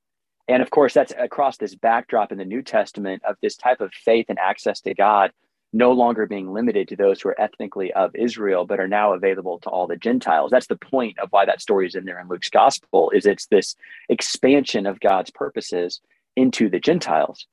and 0.50 0.62
of 0.62 0.70
course, 0.70 0.94
that's 0.94 1.12
across 1.16 1.56
this 1.56 1.74
backdrop 1.74 2.32
in 2.32 2.38
the 2.38 2.44
New 2.44 2.62
Testament 2.62 3.22
of 3.24 3.36
this 3.40 3.56
type 3.56 3.80
of 3.80 3.92
faith 3.92 4.26
and 4.28 4.38
access 4.38 4.80
to 4.82 4.94
God 4.94 5.30
no 5.72 5.92
longer 5.92 6.26
being 6.26 6.52
limited 6.52 6.88
to 6.88 6.96
those 6.96 7.20
who 7.20 7.28
are 7.28 7.40
ethnically 7.40 7.92
of 7.92 8.14
Israel, 8.16 8.66
but 8.66 8.80
are 8.80 8.88
now 8.88 9.12
available 9.12 9.60
to 9.60 9.70
all 9.70 9.86
the 9.86 9.96
Gentiles. 9.96 10.50
That's 10.50 10.66
the 10.66 10.74
point 10.74 11.18
of 11.20 11.28
why 11.30 11.44
that 11.46 11.60
story 11.60 11.86
is 11.86 11.94
in 11.94 12.04
there 12.04 12.18
in 12.18 12.26
Luke's 12.26 12.50
gospel, 12.50 13.10
is 13.14 13.24
it's 13.24 13.46
this 13.46 13.76
expansion 14.08 14.86
of 14.86 14.98
God's 14.98 15.30
purposes 15.30 16.00
into 16.34 16.68
the 16.68 16.80
Gentiles. 16.80 17.46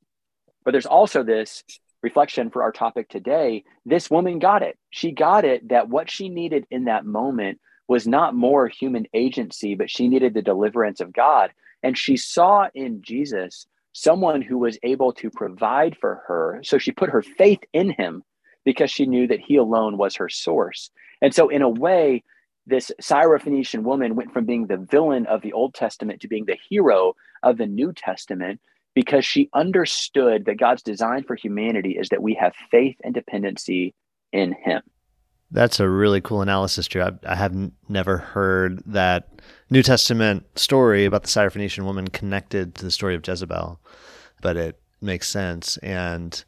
But 0.65 0.71
there's 0.71 0.87
also 0.87 1.21
this 1.21 1.63
reflection 2.01 2.49
for 2.49 2.63
our 2.63 2.71
topic 2.71 3.09
today, 3.09 3.63
this 3.85 4.09
woman 4.09 4.39
got 4.39 4.63
it. 4.63 4.77
She 4.89 5.11
got 5.11 5.45
it 5.45 5.69
that 5.69 5.89
what 5.89 6.09
she 6.09 6.29
needed 6.29 6.65
in 6.71 6.85
that 6.85 7.05
moment 7.05 7.59
was 7.87 8.07
not 8.07 8.35
more 8.35 8.67
human 8.67 9.05
agency, 9.13 9.75
but 9.75 9.89
she 9.89 10.07
needed 10.07 10.33
the 10.33 10.41
deliverance 10.41 10.99
of 10.99 11.13
God. 11.13 11.51
And 11.87 11.97
she 11.97 12.17
saw 12.17 12.67
in 12.75 13.01
Jesus 13.01 13.65
someone 13.93 14.41
who 14.41 14.57
was 14.57 14.77
able 14.83 15.13
to 15.13 15.29
provide 15.29 15.95
for 15.95 16.21
her. 16.27 16.59
So 16.61 16.77
she 16.77 16.91
put 16.91 17.11
her 17.11 17.21
faith 17.21 17.61
in 17.71 17.91
him 17.91 18.25
because 18.65 18.91
she 18.91 19.05
knew 19.05 19.25
that 19.27 19.39
he 19.39 19.55
alone 19.55 19.97
was 19.97 20.17
her 20.17 20.27
source. 20.27 20.91
And 21.21 21.33
so, 21.33 21.47
in 21.47 21.61
a 21.61 21.69
way, 21.69 22.25
this 22.65 22.91
Syrophoenician 23.01 23.83
woman 23.83 24.17
went 24.17 24.33
from 24.33 24.43
being 24.43 24.67
the 24.67 24.75
villain 24.91 25.27
of 25.27 25.41
the 25.41 25.53
Old 25.53 25.75
Testament 25.75 26.19
to 26.19 26.27
being 26.27 26.43
the 26.43 26.59
hero 26.69 27.15
of 27.41 27.57
the 27.57 27.65
New 27.65 27.93
Testament 27.93 28.59
because 28.93 29.23
she 29.23 29.49
understood 29.53 30.43
that 30.43 30.59
God's 30.59 30.83
design 30.83 31.23
for 31.23 31.37
humanity 31.37 31.91
is 31.91 32.09
that 32.09 32.21
we 32.21 32.33
have 32.33 32.53
faith 32.69 32.97
and 33.01 33.13
dependency 33.13 33.95
in 34.33 34.51
Him. 34.51 34.81
That's 35.49 35.79
a 35.79 35.87
really 35.87 36.19
cool 36.21 36.41
analysis, 36.41 36.87
Drew. 36.87 37.03
I, 37.03 37.11
I 37.25 37.35
have 37.35 37.55
never 37.87 38.17
heard 38.17 38.83
that 38.85 39.29
New 39.69 39.81
Testament 39.81 40.45
story 40.57 41.05
about 41.05 41.23
the 41.23 41.29
Syrophoenician 41.29 41.85
woman 41.85 42.09
connected 42.09 42.75
to 42.75 42.85
the 42.85 42.91
story 42.91 43.15
of 43.15 43.25
Jezebel, 43.25 43.79
but 44.41 44.57
it 44.57 44.79
makes 45.01 45.29
sense 45.29 45.77
and 45.77 46.43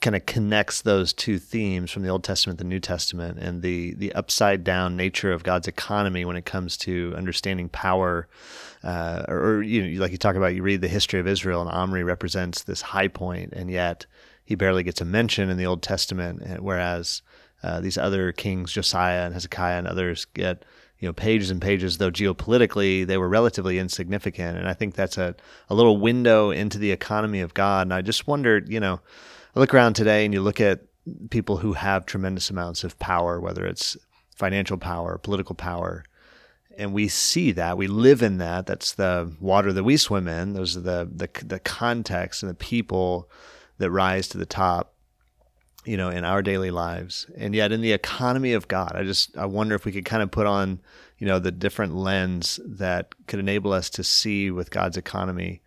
kind 0.00 0.16
of 0.16 0.26
connects 0.26 0.82
those 0.82 1.14
two 1.14 1.38
themes 1.38 1.90
from 1.90 2.02
the 2.02 2.10
Old 2.10 2.22
Testament, 2.22 2.58
the 2.58 2.64
New 2.64 2.80
Testament, 2.80 3.38
and 3.38 3.62
the 3.62 3.94
the 3.94 4.12
upside 4.12 4.62
down 4.62 4.96
nature 4.96 5.32
of 5.32 5.42
God's 5.42 5.66
economy 5.66 6.26
when 6.26 6.36
it 6.36 6.44
comes 6.44 6.76
to 6.78 7.14
understanding 7.16 7.70
power. 7.70 8.28
Uh, 8.82 9.24
or, 9.28 9.38
or, 9.38 9.62
you 9.62 9.82
know, 9.82 10.02
like 10.02 10.12
you 10.12 10.18
talk 10.18 10.36
about, 10.36 10.54
you 10.54 10.62
read 10.62 10.82
the 10.82 10.88
history 10.88 11.18
of 11.18 11.26
Israel, 11.26 11.62
and 11.62 11.70
Omri 11.70 12.04
represents 12.04 12.62
this 12.62 12.82
high 12.82 13.08
point, 13.08 13.54
and 13.54 13.70
yet 13.70 14.04
he 14.44 14.54
barely 14.54 14.82
gets 14.82 15.00
a 15.00 15.06
mention 15.06 15.48
in 15.48 15.56
the 15.56 15.64
Old 15.64 15.82
Testament, 15.82 16.62
whereas 16.62 17.22
uh, 17.64 17.80
these 17.80 17.96
other 17.96 18.30
kings, 18.30 18.72
Josiah 18.72 19.24
and 19.24 19.32
Hezekiah 19.32 19.78
and 19.78 19.88
others, 19.88 20.26
get 20.26 20.66
you 20.98 21.08
know 21.08 21.14
pages 21.14 21.50
and 21.50 21.62
pages. 21.62 21.96
Though 21.96 22.10
geopolitically 22.10 23.06
they 23.06 23.16
were 23.16 23.28
relatively 23.28 23.78
insignificant, 23.78 24.58
and 24.58 24.68
I 24.68 24.74
think 24.74 24.94
that's 24.94 25.16
a 25.16 25.34
a 25.70 25.74
little 25.74 25.96
window 25.96 26.50
into 26.50 26.78
the 26.78 26.92
economy 26.92 27.40
of 27.40 27.54
God. 27.54 27.86
And 27.86 27.94
I 27.94 28.02
just 28.02 28.26
wondered, 28.26 28.68
you 28.68 28.80
know, 28.80 29.00
I 29.56 29.60
look 29.60 29.72
around 29.72 29.94
today 29.94 30.26
and 30.26 30.34
you 30.34 30.42
look 30.42 30.60
at 30.60 30.82
people 31.30 31.56
who 31.56 31.72
have 31.72 32.04
tremendous 32.04 32.50
amounts 32.50 32.84
of 32.84 32.98
power, 32.98 33.40
whether 33.40 33.64
it's 33.64 33.96
financial 34.36 34.76
power, 34.76 35.16
political 35.16 35.54
power, 35.54 36.04
and 36.76 36.92
we 36.92 37.08
see 37.08 37.50
that 37.52 37.78
we 37.78 37.86
live 37.86 38.22
in 38.22 38.36
that. 38.38 38.66
That's 38.66 38.92
the 38.92 39.32
water 39.40 39.72
that 39.72 39.84
we 39.84 39.96
swim 39.96 40.28
in. 40.28 40.52
Those 40.52 40.76
are 40.76 40.80
the 40.80 41.08
the, 41.10 41.46
the 41.46 41.60
context 41.60 42.42
and 42.42 42.50
the 42.50 42.56
people 42.56 43.30
that 43.78 43.90
rise 43.90 44.28
to 44.28 44.38
the 44.38 44.46
top 44.46 44.93
you 45.84 45.96
know, 45.96 46.08
in 46.08 46.24
our 46.24 46.42
daily 46.42 46.70
lives. 46.70 47.26
And 47.36 47.54
yet 47.54 47.72
in 47.72 47.80
the 47.80 47.92
economy 47.92 48.52
of 48.52 48.68
God, 48.68 48.92
I 48.94 49.04
just 49.04 49.36
I 49.36 49.46
wonder 49.46 49.74
if 49.74 49.84
we 49.84 49.92
could 49.92 50.04
kind 50.04 50.22
of 50.22 50.30
put 50.30 50.46
on, 50.46 50.80
you 51.18 51.26
know, 51.26 51.38
the 51.38 51.52
different 51.52 51.94
lens 51.94 52.60
that 52.64 53.14
could 53.26 53.38
enable 53.38 53.72
us 53.72 53.90
to 53.90 54.04
see 54.04 54.50
with 54.50 54.70
God's 54.70 54.96
economy 54.96 55.62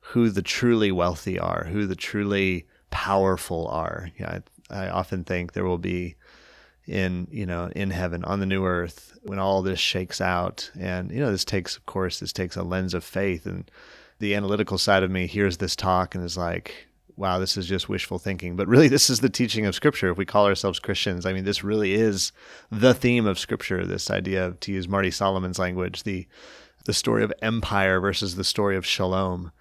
who 0.00 0.30
the 0.30 0.42
truly 0.42 0.90
wealthy 0.90 1.38
are, 1.38 1.64
who 1.70 1.86
the 1.86 1.96
truly 1.96 2.66
powerful 2.90 3.66
are. 3.68 4.10
Yeah, 4.18 4.40
I, 4.70 4.86
I 4.86 4.88
often 4.90 5.24
think 5.24 5.52
there 5.52 5.66
will 5.66 5.78
be 5.78 6.16
in, 6.86 7.28
you 7.30 7.44
know, 7.44 7.70
in 7.76 7.90
heaven 7.90 8.24
on 8.24 8.40
the 8.40 8.46
new 8.46 8.64
earth 8.64 9.18
when 9.22 9.38
all 9.38 9.60
this 9.60 9.78
shakes 9.78 10.20
out. 10.20 10.70
And, 10.78 11.10
you 11.10 11.20
know, 11.20 11.30
this 11.30 11.44
takes 11.44 11.76
of 11.76 11.84
course 11.84 12.20
this 12.20 12.32
takes 12.32 12.56
a 12.56 12.62
lens 12.62 12.94
of 12.94 13.04
faith 13.04 13.44
and 13.44 13.70
the 14.18 14.34
analytical 14.34 14.78
side 14.78 15.02
of 15.02 15.10
me 15.10 15.26
hears 15.26 15.58
this 15.58 15.76
talk 15.76 16.14
and 16.14 16.24
is 16.24 16.36
like, 16.36 16.87
wow, 17.18 17.38
this 17.38 17.56
is 17.56 17.66
just 17.66 17.88
wishful 17.88 18.18
thinking. 18.18 18.56
But 18.56 18.68
really, 18.68 18.88
this 18.88 19.10
is 19.10 19.20
the 19.20 19.28
teaching 19.28 19.66
of 19.66 19.74
Scripture. 19.74 20.10
If 20.10 20.16
we 20.16 20.24
call 20.24 20.46
ourselves 20.46 20.78
Christians, 20.78 21.26
I 21.26 21.32
mean, 21.32 21.44
this 21.44 21.64
really 21.64 21.94
is 21.94 22.32
the 22.70 22.94
theme 22.94 23.26
of 23.26 23.38
Scripture. 23.38 23.84
This 23.84 24.10
idea 24.10 24.46
of, 24.46 24.60
to 24.60 24.72
use 24.72 24.88
Marty 24.88 25.10
Solomon's 25.10 25.58
language, 25.58 26.04
the 26.04 26.26
the 26.84 26.94
story 26.94 27.22
of 27.22 27.32
empire 27.42 28.00
versus 28.00 28.36
the 28.36 28.44
story 28.44 28.76
of 28.76 28.86
shalom. 28.86 29.52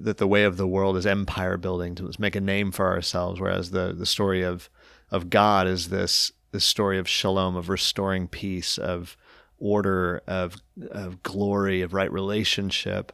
That 0.00 0.18
the 0.18 0.26
way 0.26 0.42
of 0.42 0.56
the 0.56 0.66
world 0.66 0.96
is 0.96 1.06
empire 1.06 1.56
building 1.56 1.94
to 1.94 2.10
make 2.18 2.34
a 2.34 2.40
name 2.40 2.72
for 2.72 2.92
ourselves, 2.92 3.40
whereas 3.40 3.70
the 3.70 3.94
the 3.96 4.06
story 4.06 4.42
of 4.42 4.68
of 5.10 5.30
God 5.30 5.66
is 5.68 5.88
this 5.88 6.32
this 6.50 6.64
story 6.64 6.98
of 6.98 7.08
shalom, 7.08 7.56
of 7.56 7.68
restoring 7.68 8.28
peace, 8.28 8.76
of 8.76 9.16
order, 9.58 10.20
of 10.26 10.56
of 10.90 11.22
glory, 11.22 11.80
of 11.80 11.94
right 11.94 12.12
relationship 12.12 13.12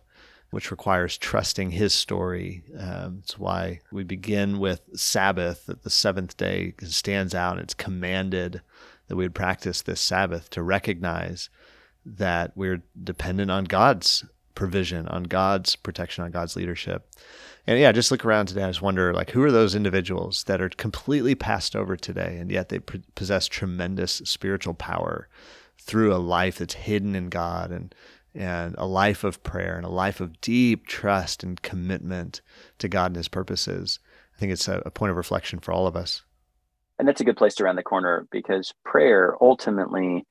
which 0.50 0.70
requires 0.70 1.16
trusting 1.16 1.70
his 1.70 1.94
story. 1.94 2.64
Um, 2.78 3.20
it's 3.22 3.38
why 3.38 3.80
we 3.92 4.04
begin 4.04 4.58
with 4.58 4.80
Sabbath, 4.94 5.66
that 5.66 5.82
the 5.82 5.90
seventh 5.90 6.36
day 6.36 6.74
stands 6.84 7.34
out. 7.34 7.58
It's 7.58 7.74
commanded 7.74 8.60
that 9.08 9.16
we 9.16 9.24
would 9.24 9.34
practice 9.34 9.82
this 9.82 10.00
Sabbath 10.00 10.50
to 10.50 10.62
recognize 10.62 11.50
that 12.04 12.52
we're 12.56 12.82
dependent 13.02 13.50
on 13.50 13.64
God's 13.64 14.24
provision, 14.54 15.06
on 15.08 15.24
God's 15.24 15.76
protection, 15.76 16.24
on 16.24 16.30
God's 16.30 16.56
leadership. 16.56 17.08
And 17.66 17.78
yeah, 17.78 17.92
just 17.92 18.10
look 18.10 18.24
around 18.24 18.46
today. 18.46 18.64
I 18.64 18.70
just 18.70 18.82
wonder, 18.82 19.12
like, 19.12 19.30
who 19.30 19.42
are 19.42 19.52
those 19.52 19.74
individuals 19.74 20.44
that 20.44 20.60
are 20.60 20.68
completely 20.70 21.34
passed 21.34 21.76
over 21.76 21.96
today, 21.96 22.38
and 22.38 22.50
yet 22.50 22.68
they 22.68 22.80
possess 22.80 23.46
tremendous 23.46 24.22
spiritual 24.24 24.74
power 24.74 25.28
through 25.78 26.14
a 26.14 26.18
life 26.18 26.58
that's 26.58 26.74
hidden 26.74 27.14
in 27.14 27.28
God 27.28 27.70
and 27.70 27.94
and 28.34 28.74
a 28.78 28.86
life 28.86 29.24
of 29.24 29.42
prayer 29.42 29.76
and 29.76 29.84
a 29.84 29.90
life 29.90 30.20
of 30.20 30.40
deep 30.40 30.86
trust 30.86 31.42
and 31.42 31.60
commitment 31.62 32.40
to 32.78 32.88
God 32.88 33.06
and 33.06 33.16
His 33.16 33.28
purposes. 33.28 33.98
I 34.36 34.38
think 34.38 34.52
it's 34.52 34.68
a, 34.68 34.82
a 34.86 34.90
point 34.90 35.10
of 35.10 35.16
reflection 35.16 35.58
for 35.58 35.72
all 35.72 35.86
of 35.86 35.96
us. 35.96 36.22
And 36.98 37.08
that's 37.08 37.20
a 37.20 37.24
good 37.24 37.36
place 37.36 37.54
to 37.56 37.64
round 37.64 37.78
the 37.78 37.82
corner 37.82 38.26
because 38.30 38.74
prayer 38.84 39.34
ultimately 39.40 40.26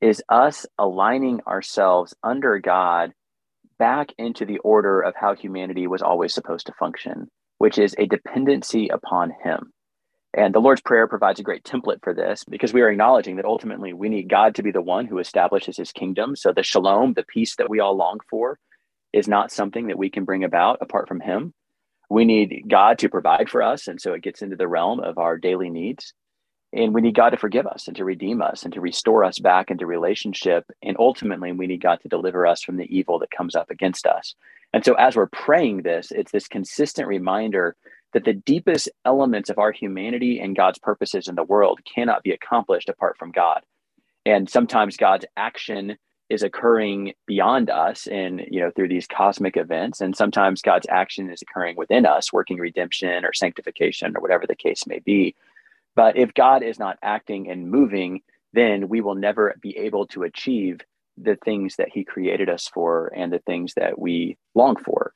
is 0.00 0.22
us 0.28 0.66
aligning 0.78 1.40
ourselves 1.46 2.14
under 2.22 2.58
God 2.58 3.12
back 3.78 4.12
into 4.18 4.44
the 4.44 4.58
order 4.58 5.00
of 5.00 5.14
how 5.16 5.34
humanity 5.34 5.86
was 5.86 6.02
always 6.02 6.32
supposed 6.32 6.66
to 6.66 6.72
function, 6.78 7.28
which 7.58 7.78
is 7.78 7.94
a 7.98 8.06
dependency 8.06 8.88
upon 8.88 9.32
Him. 9.42 9.72
And 10.34 10.54
the 10.54 10.60
Lord's 10.60 10.80
Prayer 10.80 11.06
provides 11.06 11.40
a 11.40 11.42
great 11.42 11.64
template 11.64 12.02
for 12.02 12.14
this 12.14 12.44
because 12.44 12.72
we 12.72 12.80
are 12.80 12.88
acknowledging 12.88 13.36
that 13.36 13.44
ultimately 13.44 13.92
we 13.92 14.08
need 14.08 14.30
God 14.30 14.54
to 14.54 14.62
be 14.62 14.70
the 14.70 14.80
one 14.80 15.06
who 15.06 15.18
establishes 15.18 15.76
his 15.76 15.92
kingdom. 15.92 16.36
So 16.36 16.52
the 16.52 16.62
shalom, 16.62 17.12
the 17.12 17.22
peace 17.22 17.56
that 17.56 17.68
we 17.68 17.80
all 17.80 17.94
long 17.94 18.18
for, 18.30 18.58
is 19.12 19.28
not 19.28 19.52
something 19.52 19.88
that 19.88 19.98
we 19.98 20.08
can 20.08 20.24
bring 20.24 20.42
about 20.42 20.78
apart 20.80 21.06
from 21.06 21.20
him. 21.20 21.52
We 22.08 22.24
need 22.24 22.64
God 22.68 22.98
to 23.00 23.10
provide 23.10 23.50
for 23.50 23.62
us. 23.62 23.88
And 23.88 24.00
so 24.00 24.14
it 24.14 24.22
gets 24.22 24.40
into 24.40 24.56
the 24.56 24.68
realm 24.68 25.00
of 25.00 25.18
our 25.18 25.36
daily 25.36 25.68
needs. 25.68 26.14
And 26.72 26.94
we 26.94 27.02
need 27.02 27.14
God 27.14 27.30
to 27.30 27.36
forgive 27.36 27.66
us 27.66 27.86
and 27.86 27.96
to 27.98 28.04
redeem 28.04 28.40
us 28.40 28.62
and 28.62 28.72
to 28.72 28.80
restore 28.80 29.24
us 29.24 29.38
back 29.38 29.70
into 29.70 29.84
relationship. 29.84 30.64
And 30.82 30.96
ultimately, 30.98 31.52
we 31.52 31.66
need 31.66 31.82
God 31.82 32.00
to 32.00 32.08
deliver 32.08 32.46
us 32.46 32.62
from 32.62 32.78
the 32.78 32.96
evil 32.96 33.18
that 33.18 33.30
comes 33.30 33.54
up 33.54 33.70
against 33.70 34.06
us. 34.06 34.34
And 34.72 34.82
so, 34.82 34.94
as 34.94 35.14
we're 35.14 35.26
praying 35.26 35.82
this, 35.82 36.10
it's 36.10 36.32
this 36.32 36.48
consistent 36.48 37.08
reminder 37.08 37.76
that 38.12 38.24
the 38.24 38.32
deepest 38.32 38.88
elements 39.04 39.50
of 39.50 39.58
our 39.58 39.72
humanity 39.72 40.40
and 40.40 40.56
God's 40.56 40.78
purposes 40.78 41.28
in 41.28 41.34
the 41.34 41.42
world 41.42 41.80
cannot 41.84 42.22
be 42.22 42.32
accomplished 42.32 42.88
apart 42.88 43.16
from 43.18 43.32
God. 43.32 43.62
And 44.24 44.48
sometimes 44.48 44.96
God's 44.96 45.26
action 45.36 45.96
is 46.28 46.42
occurring 46.42 47.12
beyond 47.26 47.68
us 47.68 48.06
and 48.06 48.40
you 48.50 48.60
know 48.60 48.70
through 48.70 48.88
these 48.88 49.06
cosmic 49.06 49.56
events 49.56 50.00
and 50.00 50.16
sometimes 50.16 50.62
God's 50.62 50.86
action 50.88 51.30
is 51.30 51.42
occurring 51.42 51.76
within 51.76 52.06
us 52.06 52.32
working 52.32 52.56
redemption 52.56 53.24
or 53.24 53.34
sanctification 53.34 54.16
or 54.16 54.20
whatever 54.20 54.46
the 54.46 54.56
case 54.56 54.86
may 54.86 55.00
be. 55.00 55.34
But 55.94 56.16
if 56.16 56.32
God 56.32 56.62
is 56.62 56.78
not 56.78 56.98
acting 57.02 57.50
and 57.50 57.70
moving, 57.70 58.22
then 58.54 58.88
we 58.88 59.02
will 59.02 59.14
never 59.14 59.54
be 59.60 59.76
able 59.76 60.06
to 60.08 60.22
achieve 60.22 60.80
the 61.18 61.36
things 61.44 61.76
that 61.76 61.90
he 61.92 62.04
created 62.04 62.48
us 62.48 62.66
for 62.66 63.12
and 63.14 63.30
the 63.30 63.38
things 63.40 63.74
that 63.74 63.98
we 63.98 64.38
long 64.54 64.76
for. 64.76 65.12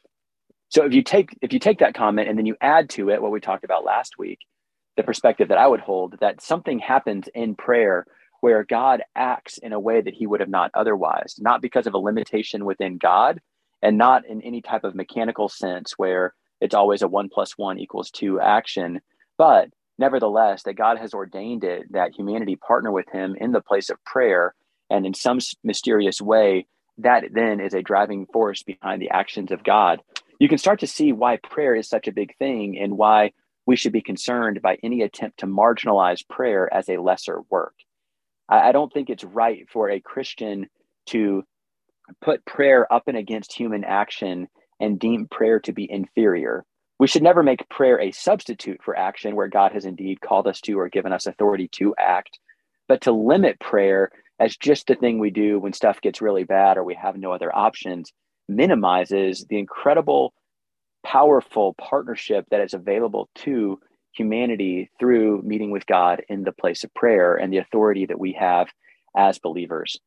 So 0.68 0.84
if 0.84 0.92
you 0.92 1.02
take 1.02 1.36
if 1.42 1.52
you 1.52 1.58
take 1.58 1.78
that 1.78 1.94
comment 1.94 2.28
and 2.28 2.38
then 2.38 2.46
you 2.46 2.56
add 2.60 2.90
to 2.90 3.10
it 3.10 3.22
what 3.22 3.32
we 3.32 3.40
talked 3.40 3.64
about 3.64 3.84
last 3.84 4.18
week, 4.18 4.40
the 4.96 5.02
perspective 5.02 5.48
that 5.48 5.58
I 5.58 5.66
would 5.66 5.80
hold 5.80 6.16
that 6.20 6.42
something 6.42 6.78
happens 6.78 7.28
in 7.34 7.54
prayer 7.54 8.06
where 8.40 8.64
God 8.64 9.02
acts 9.14 9.58
in 9.58 9.72
a 9.72 9.80
way 9.80 10.00
that 10.00 10.14
he 10.14 10.26
would 10.26 10.40
have 10.40 10.48
not 10.48 10.70
otherwise, 10.74 11.36
not 11.38 11.62
because 11.62 11.86
of 11.86 11.94
a 11.94 11.98
limitation 11.98 12.64
within 12.64 12.98
God 12.98 13.40
and 13.82 13.96
not 13.96 14.26
in 14.26 14.42
any 14.42 14.60
type 14.60 14.84
of 14.84 14.94
mechanical 14.94 15.48
sense 15.48 15.94
where 15.96 16.34
it's 16.60 16.74
always 16.74 17.02
a 17.02 17.08
one 17.08 17.28
plus 17.32 17.56
one 17.56 17.78
equals 17.78 18.10
two 18.10 18.40
action, 18.40 19.00
but 19.38 19.68
nevertheless, 19.98 20.62
that 20.64 20.74
God 20.74 20.98
has 20.98 21.14
ordained 21.14 21.64
it 21.64 21.92
that 21.92 22.14
humanity 22.14 22.56
partner 22.56 22.90
with 22.90 23.06
him 23.12 23.36
in 23.38 23.52
the 23.52 23.60
place 23.60 23.90
of 23.90 24.02
prayer. 24.04 24.54
And 24.90 25.04
in 25.06 25.14
some 25.14 25.38
mysterious 25.64 26.20
way, 26.20 26.66
that 26.98 27.24
then 27.32 27.60
is 27.60 27.74
a 27.74 27.82
driving 27.82 28.26
force 28.32 28.62
behind 28.62 29.02
the 29.02 29.10
actions 29.10 29.50
of 29.50 29.64
God 29.64 30.00
you 30.38 30.48
can 30.48 30.58
start 30.58 30.80
to 30.80 30.86
see 30.86 31.12
why 31.12 31.38
prayer 31.38 31.74
is 31.74 31.88
such 31.88 32.08
a 32.08 32.12
big 32.12 32.36
thing 32.38 32.78
and 32.78 32.96
why 32.96 33.32
we 33.66 33.76
should 33.76 33.92
be 33.92 34.02
concerned 34.02 34.62
by 34.62 34.78
any 34.82 35.02
attempt 35.02 35.38
to 35.40 35.46
marginalize 35.46 36.26
prayer 36.28 36.72
as 36.72 36.88
a 36.88 36.98
lesser 36.98 37.40
work. 37.50 37.74
I, 38.48 38.68
I 38.68 38.72
don't 38.72 38.92
think 38.92 39.10
it's 39.10 39.24
right 39.24 39.66
for 39.70 39.90
a 39.90 40.00
Christian 40.00 40.68
to 41.06 41.44
put 42.22 42.44
prayer 42.44 42.90
up 42.92 43.04
and 43.08 43.16
against 43.16 43.52
human 43.52 43.84
action 43.84 44.48
and 44.80 44.98
deem 44.98 45.26
prayer 45.28 45.60
to 45.60 45.72
be 45.72 45.90
inferior. 45.90 46.64
we 46.98 47.06
should 47.06 47.22
never 47.22 47.42
make 47.42 47.68
prayer 47.68 48.00
a 48.00 48.12
substitute 48.12 48.80
for 48.82 48.96
action 48.96 49.36
where 49.36 49.48
God 49.48 49.72
has 49.72 49.84
indeed 49.84 50.20
called 50.20 50.46
us 50.46 50.60
to 50.62 50.78
or 50.78 50.88
given 50.88 51.12
us 51.12 51.26
authority 51.26 51.68
to 51.72 51.94
act, 51.98 52.38
but 52.88 53.02
to 53.02 53.12
limit 53.12 53.60
prayer 53.60 54.10
as 54.38 54.56
just 54.56 54.86
the 54.86 54.94
thing 54.94 55.18
we 55.18 55.30
do 55.30 55.58
when 55.58 55.72
stuff 55.72 56.00
gets 56.00 56.22
really 56.22 56.44
bad 56.44 56.76
or 56.76 56.84
we 56.84 56.94
have 56.94 57.16
no 57.16 57.32
other 57.32 57.54
options 57.54 58.12
minimizes 58.48 59.46
the 59.48 59.58
incredible, 59.58 60.32
powerful 61.04 61.74
partnership 61.74 62.46
that 62.50 62.60
is 62.60 62.74
available 62.74 63.28
to 63.36 63.78
humanity 64.12 64.90
through 64.98 65.42
meeting 65.42 65.70
with 65.70 65.86
God 65.86 66.22
in 66.28 66.44
the 66.44 66.52
place 66.52 66.84
of 66.84 66.94
prayer 66.94 67.34
and 67.36 67.52
the 67.52 67.58
authority 67.58 68.06
that 68.06 68.18
we 68.18 68.32
have 68.32 68.68
as 69.16 69.38
believers. 69.38 69.98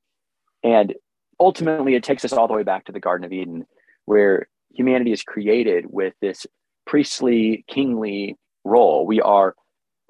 And 0.64 0.96
ultimately, 1.40 1.96
it 1.96 2.04
takes 2.04 2.26
us 2.26 2.34
all 2.34 2.48
the 2.48 2.54
way 2.54 2.64
back 2.64 2.86
to 2.86 2.92
the 2.92 3.00
Garden 3.00 3.26
of 3.26 3.34
Eden, 3.34 3.66
where 4.06 4.48
humanity 4.74 5.12
is 5.12 5.24
created 5.24 5.86
with 5.90 6.14
this 6.22 6.46
priestly, 6.86 7.64
kingly 7.68 8.36
role. 8.64 9.06
We 9.06 9.22
are 9.22 9.56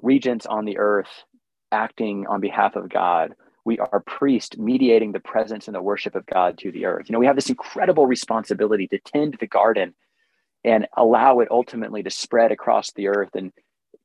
regents 0.01 0.45
on 0.45 0.65
the 0.65 0.77
earth 0.77 1.09
acting 1.71 2.25
on 2.27 2.41
behalf 2.41 2.75
of 2.75 2.89
God. 2.89 3.33
We 3.65 3.79
are 3.79 3.99
priests 3.99 4.57
mediating 4.57 5.11
the 5.11 5.19
presence 5.19 5.67
and 5.67 5.75
the 5.75 5.81
worship 5.81 6.15
of 6.15 6.25
God 6.25 6.57
to 6.59 6.71
the 6.71 6.85
earth. 6.85 7.09
You 7.09 7.13
know, 7.13 7.19
we 7.19 7.25
have 7.25 7.35
this 7.35 7.49
incredible 7.49 8.07
responsibility 8.07 8.87
to 8.87 8.99
tend 8.99 9.37
the 9.39 9.47
garden 9.47 9.93
and 10.63 10.87
allow 10.95 11.39
it 11.39 11.49
ultimately 11.51 12.03
to 12.03 12.09
spread 12.09 12.51
across 12.51 12.91
the 12.91 13.07
earth 13.07 13.29
and 13.33 13.51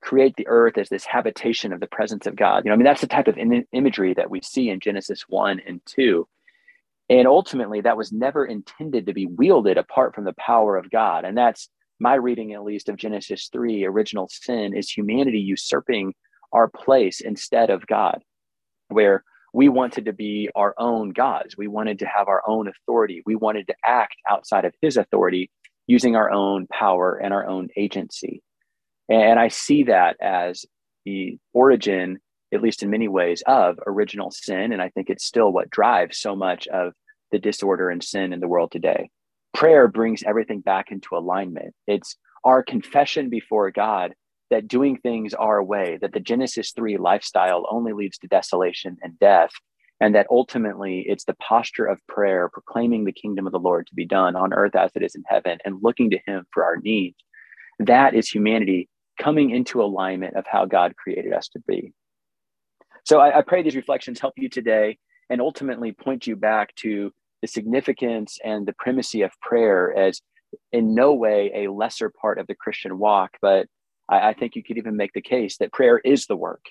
create 0.01 0.37
the 0.37 0.47
earth 0.47 0.77
as 0.77 0.89
this 0.89 1.05
habitation 1.05 1.73
of 1.73 1.81
the 1.81 1.87
presence 1.87 2.27
of 2.27 2.37
God. 2.37 2.65
You 2.65 2.69
know, 2.69 2.75
I 2.75 2.77
mean, 2.77 2.85
that's 2.85 3.01
the 3.01 3.07
type 3.07 3.27
of 3.27 3.39
Im- 3.39 3.67
imagery 3.73 4.15
that 4.15 4.31
we 4.31 4.41
see 4.43 4.69
in 4.69 4.81
Genesis 4.81 5.25
1 5.29 5.63
and 5.67 5.81
2. 5.87 6.29
And 7.11 7.27
ultimately, 7.27 7.81
that 7.83 7.97
was 7.97 8.13
never 8.13 8.45
intended 8.45 9.07
to 9.07 9.13
be 9.13 9.27
wielded 9.27 9.79
apart 9.79 10.15
from 10.15 10.25
the 10.25 10.35
power 10.35 10.77
of 10.77 10.91
God. 10.91 11.25
And 11.25 11.37
that's 11.37 11.69
my 11.99 12.15
reading, 12.15 12.53
at 12.53 12.65
least, 12.65 12.89
of 12.89 12.97
Genesis 12.97 13.49
3 13.53 13.85
original 13.85 14.29
sin 14.31 14.75
is 14.75 14.91
humanity 14.91 15.41
usurping 15.41 16.15
our 16.53 16.69
place 16.69 17.21
instead 17.21 17.71
of 17.71 17.87
God, 17.87 18.23
where 18.89 19.25
we 19.55 19.69
wanted 19.69 20.07
to 20.07 20.13
be 20.13 20.51
our 20.57 20.75
own 20.79 21.11
gods. 21.11 21.57
We 21.57 21.69
wanted 21.69 22.01
to 22.01 22.07
have 22.07 22.27
our 22.27 22.43
own 22.45 22.67
authority. 22.67 23.23
We 23.25 23.37
wanted 23.37 23.69
to 23.69 23.75
act 23.87 24.17
outside 24.29 24.65
of 24.65 24.75
his 24.83 24.97
authority 24.97 25.49
using 25.87 26.17
our 26.17 26.29
own 26.29 26.67
power 26.67 27.21
and 27.23 27.33
our 27.33 27.47
own 27.47 27.69
agency. 27.77 28.43
And 29.09 29.39
I 29.39 29.49
see 29.49 29.85
that 29.85 30.17
as 30.21 30.67
the 31.05 31.39
origin, 31.53 32.19
at 32.53 32.63
least 32.63 32.83
in 32.83 32.91
many 32.91 33.07
ways, 33.07 33.45
of 33.47 33.79
original 33.87 34.33
sin. 34.33 34.73
And 34.73 34.83
I 34.83 34.89
think 34.89 35.09
it's 35.09 35.25
still 35.25 35.53
what 35.53 35.71
drives 35.71 36.19
so 36.19 36.35
much 36.35 36.67
of 36.67 36.93
the 37.31 37.39
disorder 37.39 37.91
and 37.91 38.03
sin 38.03 38.33
in 38.33 38.41
the 38.41 38.49
world 38.49 38.73
today. 38.73 39.09
Prayer 39.53 39.87
brings 39.87 40.25
everything 40.25 40.63
back 40.63 40.91
into 40.91 41.17
alignment. 41.17 41.75
It's 41.87 42.17
our 42.43 42.65
confession 42.65 43.31
before 43.31 43.71
God 43.71 44.15
that 44.55 44.69
doing 44.69 44.97
things 44.97 45.35
our 45.35 45.61
way, 45.65 45.99
that 46.01 46.13
the 46.13 46.21
Genesis 46.21 46.71
3 46.77 46.97
lifestyle 46.97 47.67
only 47.69 47.93
leads 47.93 48.19
to 48.19 48.29
desolation 48.29 48.97
and 49.03 49.19
death, 49.19 49.51
and 50.01 50.15
that 50.15 50.29
ultimately 50.31 51.05
it's 51.09 51.25
the 51.25 51.35
posture 51.35 51.87
of 51.87 51.99
prayer, 52.07 52.49
proclaiming 52.53 53.05
the 53.05 53.11
kingdom 53.11 53.49
of 53.49 53.53
the 53.53 53.59
Lord 53.59 53.89
to 53.89 53.95
be 53.97 54.07
done 54.07 54.37
on 54.37 54.53
earth 54.53 54.77
as 54.77 54.93
it 54.95 55.03
is 55.03 55.17
in 55.17 55.25
heaven, 55.27 55.59
and 55.65 55.83
looking 55.83 56.09
to 56.11 56.21
Him 56.25 56.45
for 56.55 56.63
our 56.63 56.77
needs. 56.77 57.17
That 57.81 58.15
is 58.15 58.29
humanity 58.29 58.89
coming 59.21 59.51
into 59.51 59.83
alignment 59.83 60.37
of 60.37 60.45
how 60.49 60.67
God 60.67 60.95
created 60.95 61.33
us 61.33 61.49
to 61.49 61.59
be. 61.67 61.93
So 63.05 63.19
I, 63.19 63.39
I 63.39 63.43
pray 63.43 63.65
these 63.65 63.75
reflections 63.75 64.21
help 64.21 64.35
you 64.37 64.49
today 64.49 64.99
and 65.31 65.41
ultimately 65.41 65.91
point 65.91 66.29
you 66.29 66.37
back 66.37 66.77
to 66.77 67.11
the 67.43 67.49
significance 67.49 68.39
and 68.45 68.69
the 68.69 68.75
primacy 68.79 69.23
of 69.23 69.33
prayer 69.41 69.93
as 69.99 70.21
in 70.71 70.95
no 70.95 71.13
way 71.13 71.51
a 71.53 71.73
lesser 71.73 72.13
part 72.21 72.39
of 72.39 72.47
the 72.47 72.55
Christian 72.55 73.01
walk, 73.01 73.33
but 73.43 73.67
I, 74.09 74.29
I 74.29 74.33
think 74.35 74.57
you 74.57 74.63
could 74.63 74.79
even 74.79 74.97
make 74.97 75.13
the 75.13 75.23
case 75.23 75.59
that 75.59 75.73
prayer 75.73 75.99
is 75.99 76.27
the 76.27 76.37
work. 76.37 76.65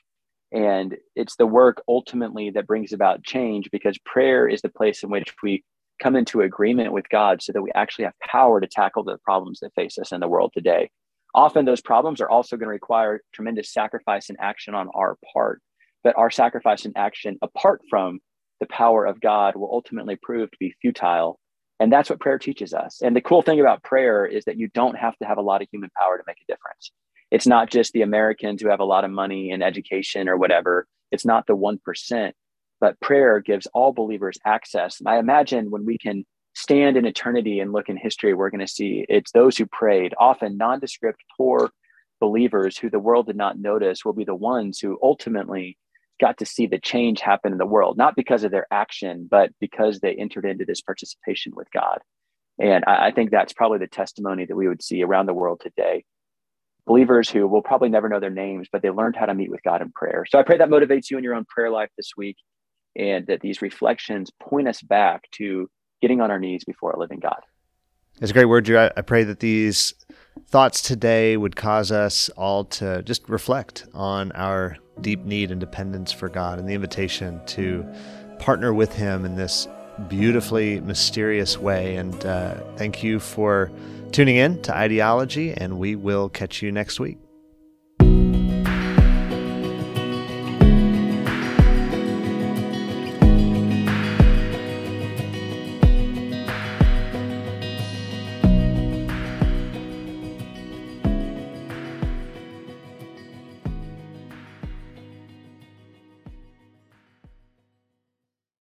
And 0.51 0.95
it's 1.15 1.35
the 1.35 1.47
work 1.47 1.81
ultimately 1.87 2.51
that 2.51 2.67
brings 2.67 2.93
about 2.93 3.23
change 3.23 3.69
because 3.71 3.97
prayer 3.99 4.47
is 4.47 4.61
the 4.61 4.69
place 4.69 5.01
in 5.03 5.09
which 5.09 5.33
we 5.41 5.63
come 6.01 6.15
into 6.15 6.41
agreement 6.41 6.91
with 6.91 7.09
God 7.09 7.41
so 7.41 7.51
that 7.53 7.61
we 7.61 7.71
actually 7.73 8.05
have 8.05 8.13
power 8.19 8.61
to 8.61 8.67
tackle 8.67 9.03
the 9.03 9.17
problems 9.23 9.59
that 9.61 9.73
face 9.73 9.97
us 9.97 10.11
in 10.11 10.19
the 10.19 10.27
world 10.27 10.51
today. 10.53 10.89
Often 11.35 11.65
those 11.65 11.81
problems 11.81 12.21
are 12.21 12.29
also 12.29 12.55
going 12.55 12.67
to 12.67 12.73
require 12.73 13.21
tremendous 13.33 13.73
sacrifice 13.73 14.29
and 14.29 14.37
action 14.39 14.75
on 14.75 14.89
our 14.93 15.17
part. 15.33 15.61
But 16.03 16.17
our 16.17 16.29
sacrifice 16.29 16.85
and 16.85 16.95
action, 16.95 17.37
apart 17.41 17.81
from 17.89 18.19
the 18.59 18.67
power 18.67 19.05
of 19.05 19.19
God, 19.21 19.55
will 19.55 19.71
ultimately 19.71 20.17
prove 20.21 20.51
to 20.51 20.57
be 20.59 20.75
futile. 20.81 21.39
And 21.79 21.91
that's 21.91 22.09
what 22.09 22.19
prayer 22.19 22.37
teaches 22.37 22.73
us. 22.73 23.01
And 23.01 23.15
the 23.15 23.21
cool 23.21 23.41
thing 23.41 23.59
about 23.59 23.83
prayer 23.83 24.25
is 24.25 24.45
that 24.45 24.57
you 24.57 24.67
don't 24.67 24.97
have 24.97 25.17
to 25.17 25.25
have 25.25 25.37
a 25.37 25.41
lot 25.41 25.61
of 25.61 25.67
human 25.71 25.89
power 25.97 26.17
to 26.17 26.23
make 26.27 26.37
a 26.37 26.51
difference. 26.51 26.91
It's 27.33 27.47
not 27.47 27.71
just 27.71 27.93
the 27.93 28.03
Americans 28.03 28.61
who 28.61 28.69
have 28.69 28.79
a 28.79 28.85
lot 28.85 29.03
of 29.03 29.09
money 29.09 29.49
and 29.49 29.63
education 29.63 30.29
or 30.29 30.37
whatever. 30.37 30.85
It's 31.11 31.25
not 31.25 31.47
the 31.47 31.57
1%, 31.57 32.31
but 32.79 32.99
prayer 32.99 33.39
gives 33.39 33.65
all 33.73 33.91
believers 33.91 34.37
access. 34.45 34.99
And 34.99 35.09
I 35.09 35.17
imagine 35.17 35.71
when 35.71 35.83
we 35.83 35.97
can 35.97 36.25
stand 36.53 36.95
in 36.95 37.07
eternity 37.07 37.59
and 37.59 37.71
look 37.71 37.89
in 37.89 37.97
history, 37.97 38.35
we're 38.35 38.51
going 38.51 38.59
to 38.59 38.67
see 38.67 39.07
it's 39.09 39.31
those 39.31 39.57
who 39.57 39.65
prayed, 39.65 40.13
often 40.19 40.57
nondescript, 40.57 41.23
poor 41.35 41.71
believers 42.19 42.77
who 42.77 42.91
the 42.91 42.99
world 42.99 43.25
did 43.25 43.35
not 43.35 43.57
notice, 43.57 44.05
will 44.05 44.13
be 44.13 44.25
the 44.25 44.35
ones 44.35 44.77
who 44.77 44.99
ultimately 45.01 45.75
got 46.21 46.37
to 46.37 46.45
see 46.45 46.67
the 46.67 46.77
change 46.77 47.19
happen 47.19 47.51
in 47.51 47.57
the 47.57 47.65
world, 47.65 47.97
not 47.97 48.15
because 48.15 48.43
of 48.43 48.51
their 48.51 48.67
action, 48.69 49.27
but 49.27 49.49
because 49.59 50.01
they 50.01 50.13
entered 50.13 50.45
into 50.45 50.65
this 50.65 50.81
participation 50.81 51.51
with 51.55 51.67
God. 51.71 51.97
And 52.59 52.83
I, 52.85 53.07
I 53.07 53.11
think 53.11 53.31
that's 53.31 53.53
probably 53.53 53.79
the 53.79 53.87
testimony 53.87 54.45
that 54.45 54.55
we 54.55 54.67
would 54.67 54.83
see 54.83 55.01
around 55.01 55.25
the 55.25 55.33
world 55.33 55.61
today. 55.63 56.05
Believers 56.85 57.29
who 57.29 57.47
will 57.47 57.61
probably 57.61 57.89
never 57.89 58.09
know 58.09 58.19
their 58.19 58.29
names, 58.29 58.67
but 58.71 58.81
they 58.81 58.89
learned 58.89 59.15
how 59.15 59.25
to 59.25 59.33
meet 59.33 59.49
with 59.49 59.63
God 59.63 59.81
in 59.81 59.91
prayer. 59.91 60.25
So 60.27 60.37
I 60.37 60.43
pray 60.43 60.57
that 60.57 60.69
motivates 60.69 61.09
you 61.09 61.17
in 61.17 61.23
your 61.23 61.35
own 61.35 61.45
prayer 61.45 61.69
life 61.69 61.89
this 61.97 62.11
week 62.17 62.37
and 62.95 63.25
that 63.27 63.41
these 63.41 63.61
reflections 63.61 64.31
point 64.39 64.67
us 64.67 64.81
back 64.81 65.23
to 65.31 65.69
getting 66.01 66.21
on 66.21 66.29
our 66.29 66.39
knees 66.39 66.63
before 66.65 66.91
a 66.91 66.99
living 66.99 67.19
God. 67.19 67.39
It's 68.21 68.31
a 68.31 68.33
great 68.33 68.45
word, 68.45 68.65
Drew. 68.65 68.77
I 68.77 69.01
pray 69.01 69.23
that 69.23 69.39
these 69.39 69.93
thoughts 70.47 70.81
today 70.81 71.35
would 71.35 71.55
cause 71.55 71.91
us 71.91 72.29
all 72.29 72.65
to 72.65 73.01
just 73.03 73.27
reflect 73.27 73.87
on 73.93 74.31
our 74.33 74.77
deep 75.01 75.25
need 75.25 75.49
and 75.49 75.59
dependence 75.59 76.11
for 76.11 76.29
God 76.29 76.59
and 76.59 76.69
the 76.69 76.73
invitation 76.73 77.41
to 77.47 77.85
partner 78.37 78.73
with 78.73 78.93
Him 78.93 79.25
in 79.25 79.35
this 79.35 79.67
beautifully 80.09 80.79
mysterious 80.81 81.57
way. 81.57 81.95
And 81.95 82.25
uh, 82.25 82.55
thank 82.75 83.03
you 83.03 83.19
for 83.19 83.71
tuning 84.13 84.35
in 84.35 84.61
to 84.61 84.75
Ideology, 84.75 85.53
and 85.53 85.79
we 85.79 85.95
will 85.95 86.29
catch 86.29 86.61
you 86.61 86.71
next 86.71 86.99
week. 86.99 87.17